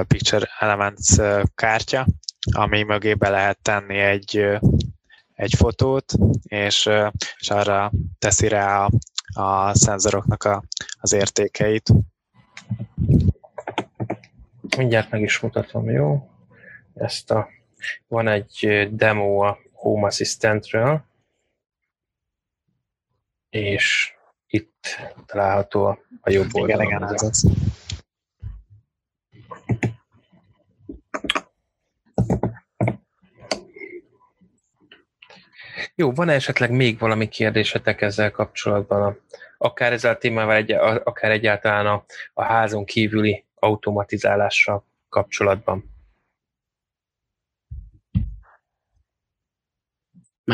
[0.08, 1.16] Picture Elements
[1.56, 2.06] kártya,
[2.52, 4.60] ami mögé be lehet tenni egy,
[5.34, 6.14] egy fotót,
[6.44, 6.90] és,
[7.38, 8.90] és arra teszi rá a,
[9.42, 10.64] a szenzoroknak a,
[11.00, 11.90] az értékeit.
[14.78, 16.30] Mindjárt meg is mutatom, jó?
[16.94, 17.56] Ezt a
[18.08, 21.06] van egy demo a Home Assistantről,
[23.50, 24.16] és
[24.48, 25.86] itt található
[26.22, 26.86] a jobb oldalon.
[26.86, 27.48] Igen, igen, az.
[35.96, 39.22] Jó, van esetleg még valami kérdésetek ezzel kapcsolatban?
[39.58, 45.97] Akár ezzel a témával, egy, akár egyáltalán a, a házon kívüli automatizálással kapcsolatban?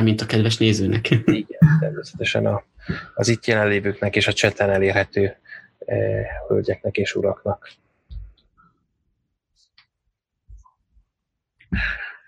[0.02, 1.10] Mint a kedves nézőnek.
[1.26, 2.64] Igen, természetesen a,
[3.16, 5.38] az itt jelenlévőknek és a cseten elérhető
[5.80, 7.72] eh, hölgyeknek és uraknak.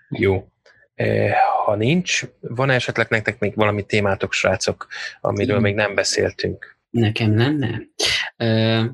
[0.08, 0.48] Jó.
[0.94, 4.86] Eh, ha nincs, van esetleg nektek még valami témátok, srácok,
[5.20, 6.76] amiről még nem beszéltünk?
[6.90, 7.80] Nekem lenne.
[8.38, 8.90] Uh,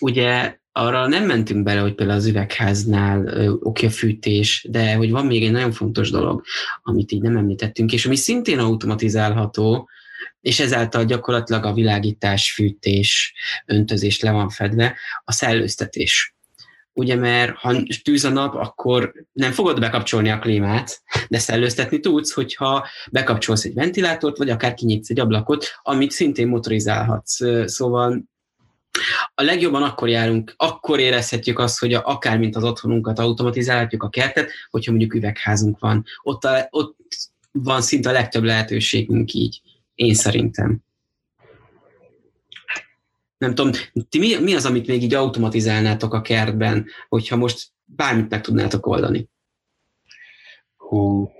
[0.00, 5.26] ugye arra nem mentünk bele, hogy például az üvegháznál oké a fűtés, de hogy van
[5.26, 6.42] még egy nagyon fontos dolog,
[6.82, 9.88] amit így nem említettünk, és ami szintén automatizálható,
[10.40, 13.34] és ezáltal gyakorlatilag a világítás, fűtés,
[13.66, 16.34] öntözés le van fedve, a szellőztetés.
[16.92, 22.32] Ugye, mert ha tűz a nap, akkor nem fogod bekapcsolni a klímát, de szellőztetni tudsz,
[22.32, 27.40] hogyha bekapcsolsz egy ventilátort, vagy akár kinyitsz egy ablakot, amit szintén motorizálhatsz.
[27.64, 28.24] Szóval
[29.34, 34.50] a legjobban akkor járunk, akkor érezhetjük azt, hogy akár mint az otthonunkat automatizálhatjuk a kertet,
[34.70, 36.04] hogyha mondjuk üvegházunk van.
[36.22, 36.96] Ott, a, ott
[37.52, 39.60] van szinte a legtöbb lehetőségünk így,
[39.94, 40.78] én szerintem.
[43.38, 43.72] Nem tudom,
[44.08, 48.86] ti mi, mi az, amit még így automatizálnátok a kertben, hogyha most bármit meg tudnátok
[48.86, 49.28] oldani?
[50.94, 51.32] Hú.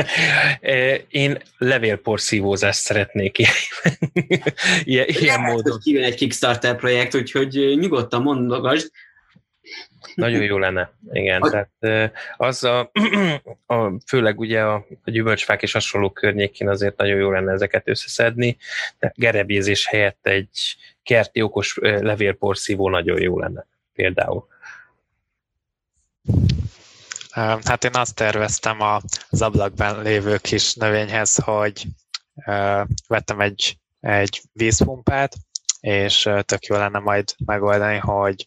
[1.08, 5.78] Én levélporszívózást szeretnék ilyen, ilyen módon.
[5.78, 8.90] Kijön egy Kickstarter projekt, úgyhogy nyugodtan mondogasd.
[10.14, 11.42] Nagyon jó lenne, igen.
[11.42, 11.50] A...
[11.50, 12.90] Tehát az a,
[13.74, 14.74] a, főleg ugye a,
[15.04, 18.56] a gyümölcsfák és hasonló környékén azért nagyon jó lenne ezeket összeszedni,
[18.98, 23.66] de gerebézés helyett egy kerti okos levélporszívó nagyon jó lenne.
[23.94, 24.46] például.
[27.36, 31.86] Hát én azt terveztem az ablakban lévő kis növényhez, hogy
[33.06, 35.34] vettem egy, egy vízpumpát,
[35.80, 38.46] és tök jó lenne majd megoldani, hogy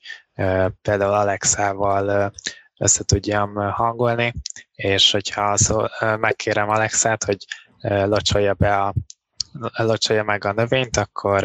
[0.81, 2.33] például Alexával
[2.77, 4.33] össze tudjam hangolni,
[4.71, 7.45] és hogyha szó, megkérem Alexát, hogy
[7.81, 8.93] locsolja be a
[9.83, 11.43] locsolja meg a növényt, akkor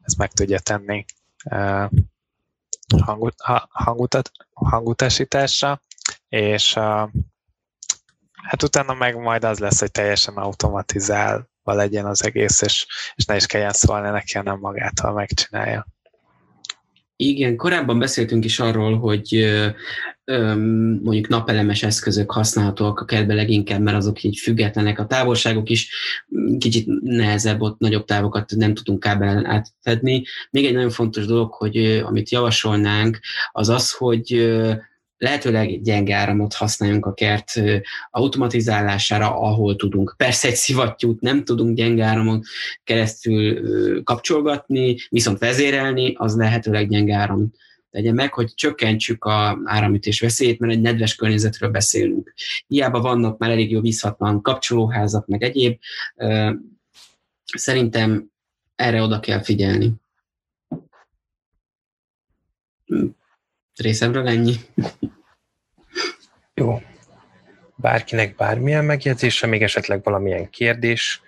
[0.00, 1.04] ez meg tudja tenni
[3.04, 3.34] hangut,
[3.68, 5.80] hangutat, hangutasításra,
[6.28, 6.74] és
[8.46, 13.36] hát utána meg majd az lesz, hogy teljesen automatizálva legyen az egész, és, és ne
[13.36, 15.86] is kelljen szólni neki, hanem magától megcsinálja.
[17.16, 19.46] Igen, korábban beszéltünk is arról, hogy
[21.02, 24.98] mondjuk napelemes eszközök használhatóak a kertbe leginkább, mert azok így függetlenek.
[24.98, 25.90] A távolságok is
[26.58, 30.24] kicsit nehezebb, ott nagyobb távokat nem tudunk kábelen átfedni.
[30.50, 33.18] Még egy nagyon fontos dolog, hogy amit javasolnánk,
[33.52, 34.56] az az, hogy
[35.18, 37.52] lehetőleg gyenge áramot használjunk a kert
[38.10, 40.14] automatizálására, ahol tudunk.
[40.16, 42.42] Persze egy szivattyút nem tudunk gyenge áramon
[42.84, 47.52] keresztül kapcsolgatni, viszont vezérelni, az lehetőleg gyenge áram
[47.90, 52.32] legyen meg, hogy csökkentsük a áramütés veszélyét, mert egy nedves környezetről beszélünk.
[52.66, 55.78] Hiába vannak már elég jó vízhatlan kapcsolóházak, meg egyéb.
[57.44, 58.30] Szerintem
[58.74, 59.92] erre oda kell figyelni.
[63.76, 64.54] Részemről ennyi.
[66.54, 66.82] Jó.
[67.76, 71.22] Bárkinek bármilyen megjegyzése, még esetleg valamilyen kérdés?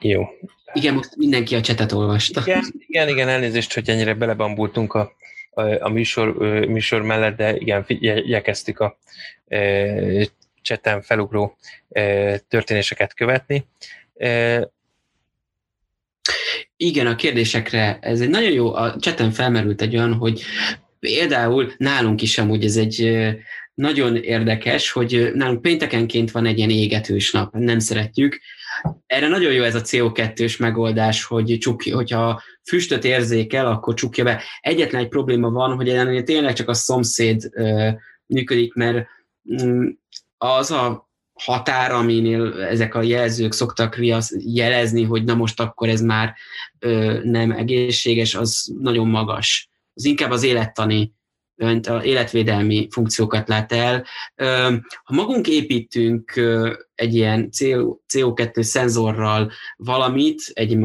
[0.00, 0.24] Jó.
[0.72, 2.40] Igen, most mindenki a csetet olvasta.
[2.40, 5.12] Igen, igen, igen elnézést, hogy ennyire belebambultunk a,
[5.50, 6.36] a, a műsor,
[6.68, 8.98] műsor mellett, de igen, igyekeztük a
[9.48, 9.60] e,
[10.62, 11.56] cseten felugró
[12.48, 13.66] történéseket követni.
[16.76, 20.42] Igen, a kérdésekre, ez egy nagyon jó, a cseten felmerült egy olyan, hogy
[21.00, 23.26] például nálunk is amúgy ez egy
[23.74, 28.40] nagyon érdekes, hogy nálunk péntekenként van egy ilyen égetős nap, nem szeretjük.
[29.06, 34.42] Erre nagyon jó ez a CO2-s megoldás, hogy csukj, hogyha füstöt érzékel, akkor csukja be.
[34.60, 37.50] Egyetlen egy probléma van, hogy ennél tényleg csak a szomszéd
[38.26, 39.06] működik, mert
[39.62, 39.88] mm,
[40.42, 43.98] az a határ, aminél ezek a jelzők szoktak
[44.38, 46.34] jelezni, hogy na most akkor ez már
[46.78, 49.70] ö, nem egészséges, az nagyon magas.
[49.94, 51.12] Az inkább az élettani,
[51.88, 54.04] a életvédelmi funkciókat lát el.
[54.34, 54.74] Ö,
[55.04, 57.48] ha magunk építünk ö, egy ilyen
[58.08, 60.78] CO2 szenzorral valamit, egy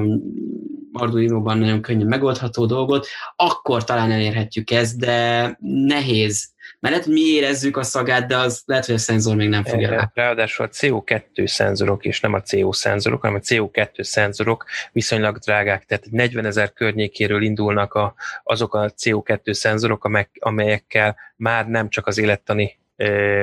[0.92, 7.22] Arduino-ban nagyon könnyen megoldható dolgot, akkor talán elérhetjük ezt, de nehéz mert lehet, hogy mi
[7.22, 10.12] érezzük a szagát, de az lehet, hogy a szenzor még nem fogja rá.
[10.14, 15.86] Ráadásul a CO2 szenzorok és nem a CO szenzorok, hanem a CO2 szenzorok viszonylag drágák,
[15.86, 18.14] tehát 40 ezer környékéről indulnak a,
[18.44, 20.10] azok a CO2 szenzorok,
[20.40, 22.78] amelyekkel már nem csak az élettani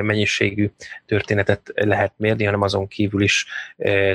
[0.01, 0.71] mennyiségű
[1.05, 3.45] történetet lehet mérni, hanem azon kívül is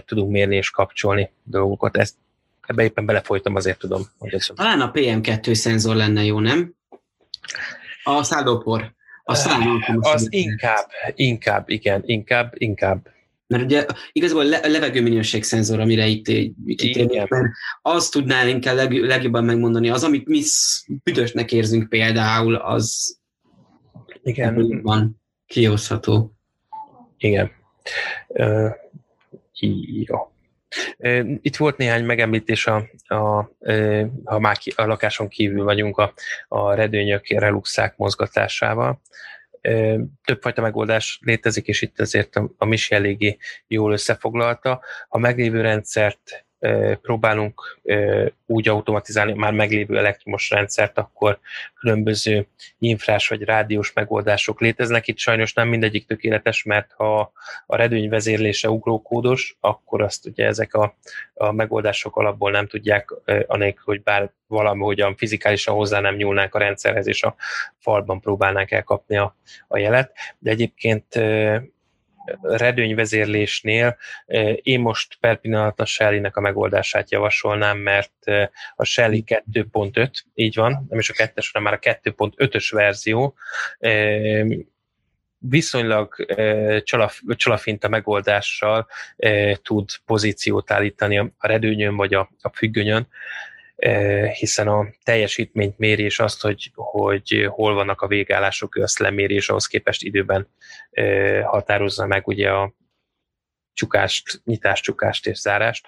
[0.04, 1.96] tudunk mérni és kapcsolni dolgokat.
[1.96, 2.14] Ezt
[2.66, 4.02] ebbe éppen belefolytam, azért tudom.
[4.18, 6.74] Hogy ez Talán a PM2 szenzor lenne jó, nem?
[8.02, 8.92] A szállópor.
[9.30, 13.08] Aztán az inkább, inkább, igen, inkább, inkább.
[13.46, 16.28] Mert ugye igazából a levegő minőség szenzor, amire itt,
[16.64, 17.48] itt mert
[17.82, 20.42] azt tudnál inkább leg, legjobban megmondani, az, amit mi
[21.02, 23.18] büdösnek érzünk például, az
[24.22, 24.80] igen.
[24.82, 26.32] van kihozható.
[27.16, 27.50] Igen.
[28.28, 28.70] Uh,
[30.04, 30.32] jó.
[31.40, 33.50] Itt volt néhány megemlítés, a, a,
[34.24, 36.12] ha már a lakáson kívül vagyunk a,
[36.48, 39.00] a redőnyök, reluxák mozgatásával.
[40.24, 44.80] Többfajta megoldás létezik, és itt ezért a, a Misi eléggé jól összefoglalta.
[45.08, 46.44] A meglévő rendszert
[47.02, 47.80] próbálunk
[48.46, 51.38] úgy automatizálni már meglévő elektromos rendszert, akkor
[51.74, 52.46] különböző
[52.78, 55.08] infrás vagy rádiós megoldások léteznek.
[55.08, 57.32] Itt sajnos nem mindegyik tökéletes, mert ha
[57.66, 60.96] a redőny vezérlése ugrókódos, akkor azt ugye ezek a,
[61.34, 63.14] a megoldások alapból nem tudják,
[63.46, 67.34] anélkül, hogy bár valamihogyan fizikálisan hozzá nem nyúlnánk a rendszerhez, és a
[67.78, 69.36] falban próbálnánk elkapni a,
[69.68, 70.12] a jelet.
[70.38, 71.06] De egyébként
[72.42, 79.24] redőnyvezérlésnél eh, én most per pillanat a Shelly-nek a megoldását javasolnám, mert eh, a Shelly
[79.26, 83.34] 2.5, így van, nem is a 2-es, hanem már a 2.5-ös verzió,
[83.78, 84.44] eh,
[85.42, 86.14] viszonylag
[86.82, 88.86] csalaf, csalafinta megoldással
[89.62, 93.08] tud pozíciót állítani a redőnyön vagy a, a függönyön,
[94.32, 99.48] hiszen a teljesítményt mérés azt, hogy, hogy hol vannak a végállások, ő azt leméri, és
[99.48, 100.48] ahhoz képest időben
[101.44, 102.74] határozza meg ugye a
[103.72, 105.86] csukást, nyitást, csukást és zárást.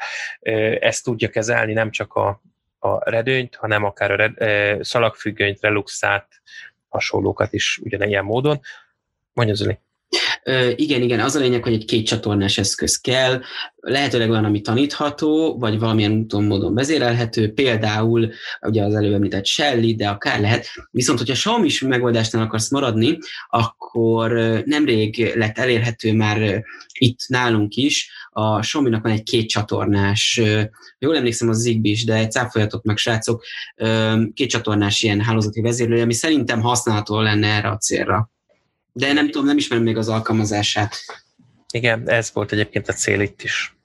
[0.80, 2.43] Ezt tudja kezelni nem csak a,
[2.78, 4.34] a redőnyt, hanem akár a red,
[4.84, 6.28] szalagfüggönyt, reluxát,
[6.88, 8.61] hasonlókat is ugyanilyen módon.
[9.32, 9.78] Mondja Zoli.
[10.76, 13.40] Igen, igen, az a lényeg, hogy egy két csatornás eszköz kell,
[13.76, 19.95] lehetőleg olyan, ami tanítható, vagy valamilyen úton, módon vezérelhető, például ugye az előbb említett Shelly,
[19.95, 20.66] de akár lehet.
[20.90, 23.18] Viszont, hogyha xiaomi megoldásnál akarsz maradni,
[23.49, 24.32] akkor
[24.64, 30.40] nemrég lett elérhető már itt nálunk is, a xiaomi van egy két csatornás,
[30.99, 33.45] jól emlékszem az Zigbee is, de cáfoljatok meg srácok,
[34.34, 38.30] két csatornás ilyen hálózati vezérlője, ami szerintem használható lenne erre a célra
[38.93, 40.97] de nem tudom, nem ismerem még az alkalmazását.
[41.72, 43.76] Igen, ez volt egyébként a cél itt is.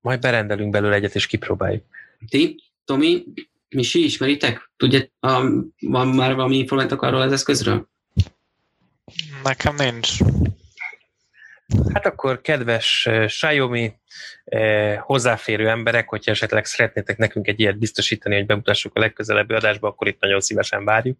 [0.00, 1.84] Majd berendelünk belőle egyet, és kipróbáljuk.
[2.28, 3.24] Ti, Tomi,
[3.68, 4.70] Misi, ismeritek?
[4.76, 5.00] Tudja,
[5.80, 7.88] van már valami informátok arról az eszközről?
[9.42, 10.10] Nekem nincs.
[11.92, 13.92] Hát akkor kedves uh, Xiaomi
[14.44, 19.88] uh, hozzáférő emberek, hogyha esetleg szeretnétek nekünk egy ilyet biztosítani, hogy bemutassuk a legközelebbi adásba,
[19.88, 21.18] akkor itt nagyon szívesen várjuk.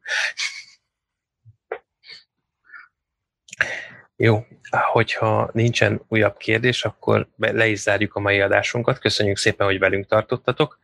[4.21, 4.47] Jó,
[4.93, 8.99] hogyha nincsen újabb kérdés, akkor le is zárjuk a mai adásunkat.
[8.99, 10.79] Köszönjük szépen, hogy velünk tartottatok,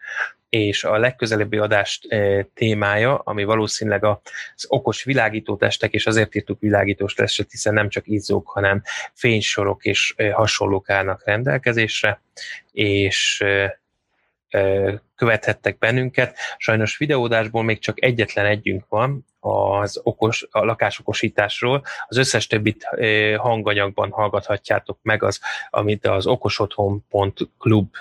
[0.49, 4.19] és a legközelebbi adást e, témája, ami valószínűleg az
[4.69, 8.83] okos világítótestek, és azért írtuk világítós testet, hiszen nem csak izzók, hanem
[9.13, 12.23] fénysorok és e, hasonlók állnak rendelkezésre,
[12.73, 13.81] és e,
[15.17, 16.37] követhettek bennünket.
[16.57, 21.83] Sajnos videódásból még csak egyetlen együnk van, az okos, a lakásokosításról.
[22.07, 22.89] Az összes többit
[23.37, 25.41] hanganyagban hallgathatjátok meg, az,
[25.71, 27.95] amit az okosotthon.club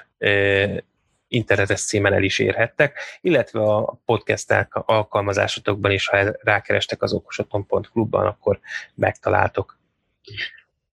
[1.27, 8.59] internetes címen el is érhettek, illetve a podcast alkalmazásotokban is, ha rákerestek az okosotthon.clubban, akkor
[8.95, 9.77] megtaláltok.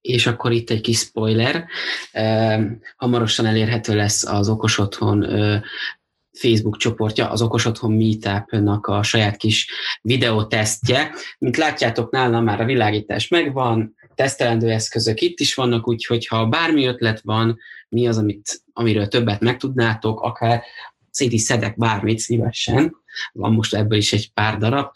[0.01, 1.65] És akkor itt egy kis spoiler,
[2.95, 5.25] hamarosan elérhető lesz az Okos Otthon
[6.31, 9.71] Facebook csoportja, az Okos Otthon Meetup-nak a saját kis
[10.01, 11.11] videótesztje.
[11.37, 16.85] Mint látjátok, nálam már a világítás megvan, tesztelendő eszközök itt is vannak, úgyhogy ha bármi
[16.85, 20.63] ötlet van, mi az, amit, amiről többet megtudnátok, akár
[21.09, 22.95] széti szedek bármit szívesen,
[23.33, 24.91] van most ebből is egy pár darab,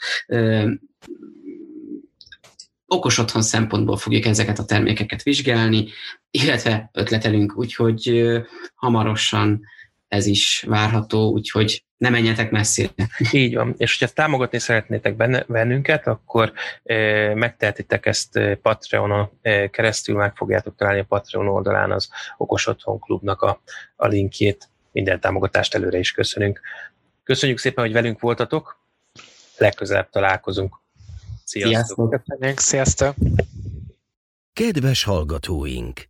[2.87, 5.87] okos otthon szempontból fogjuk ezeket a termékeket vizsgálni,
[6.31, 8.23] illetve ötletelünk, úgyhogy
[8.75, 9.61] hamarosan
[10.07, 12.89] ez is várható, úgyhogy ne menjetek messzire.
[13.31, 16.95] Így van, és hogyha támogatni szeretnétek benne, bennünket, akkor e,
[17.35, 23.41] megtehetitek ezt Patreonon e, keresztül, meg fogjátok találni a Patreon oldalán az Okos Otthon Klubnak
[23.41, 23.61] a,
[23.95, 24.69] a linkjét.
[24.91, 26.61] Minden támogatást előre is köszönünk.
[27.23, 28.79] Köszönjük szépen, hogy velünk voltatok,
[29.57, 30.83] legközelebb találkozunk.
[31.47, 32.21] Sziasztok!
[32.27, 32.59] Sziasztok!
[32.59, 33.15] Sziasztok.
[34.53, 36.09] Kedves hallgatóink!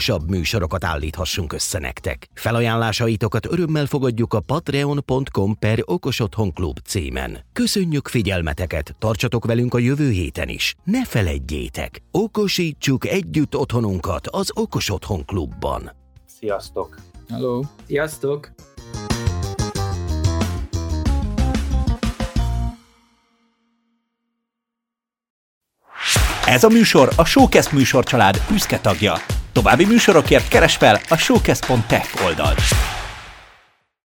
[0.01, 2.29] okosabb műsorokat állíthassunk össze nektek.
[2.33, 7.37] Felajánlásaitokat örömmel fogadjuk a patreon.com per okosotthonklub címen.
[7.53, 10.75] Köszönjük figyelmeteket, tartsatok velünk a jövő héten is.
[10.83, 15.91] Ne feledjétek, okosítsuk együtt otthonunkat az Okos Otthon Klubban.
[16.39, 16.99] Sziasztok!
[17.29, 17.61] Hello!
[17.87, 18.51] Sziasztok!
[26.45, 29.13] Ez a műsor a Showcast műsorcsalád büszke tagja.
[29.53, 32.61] További műsorokért keres fel a showcast.tech oldalt.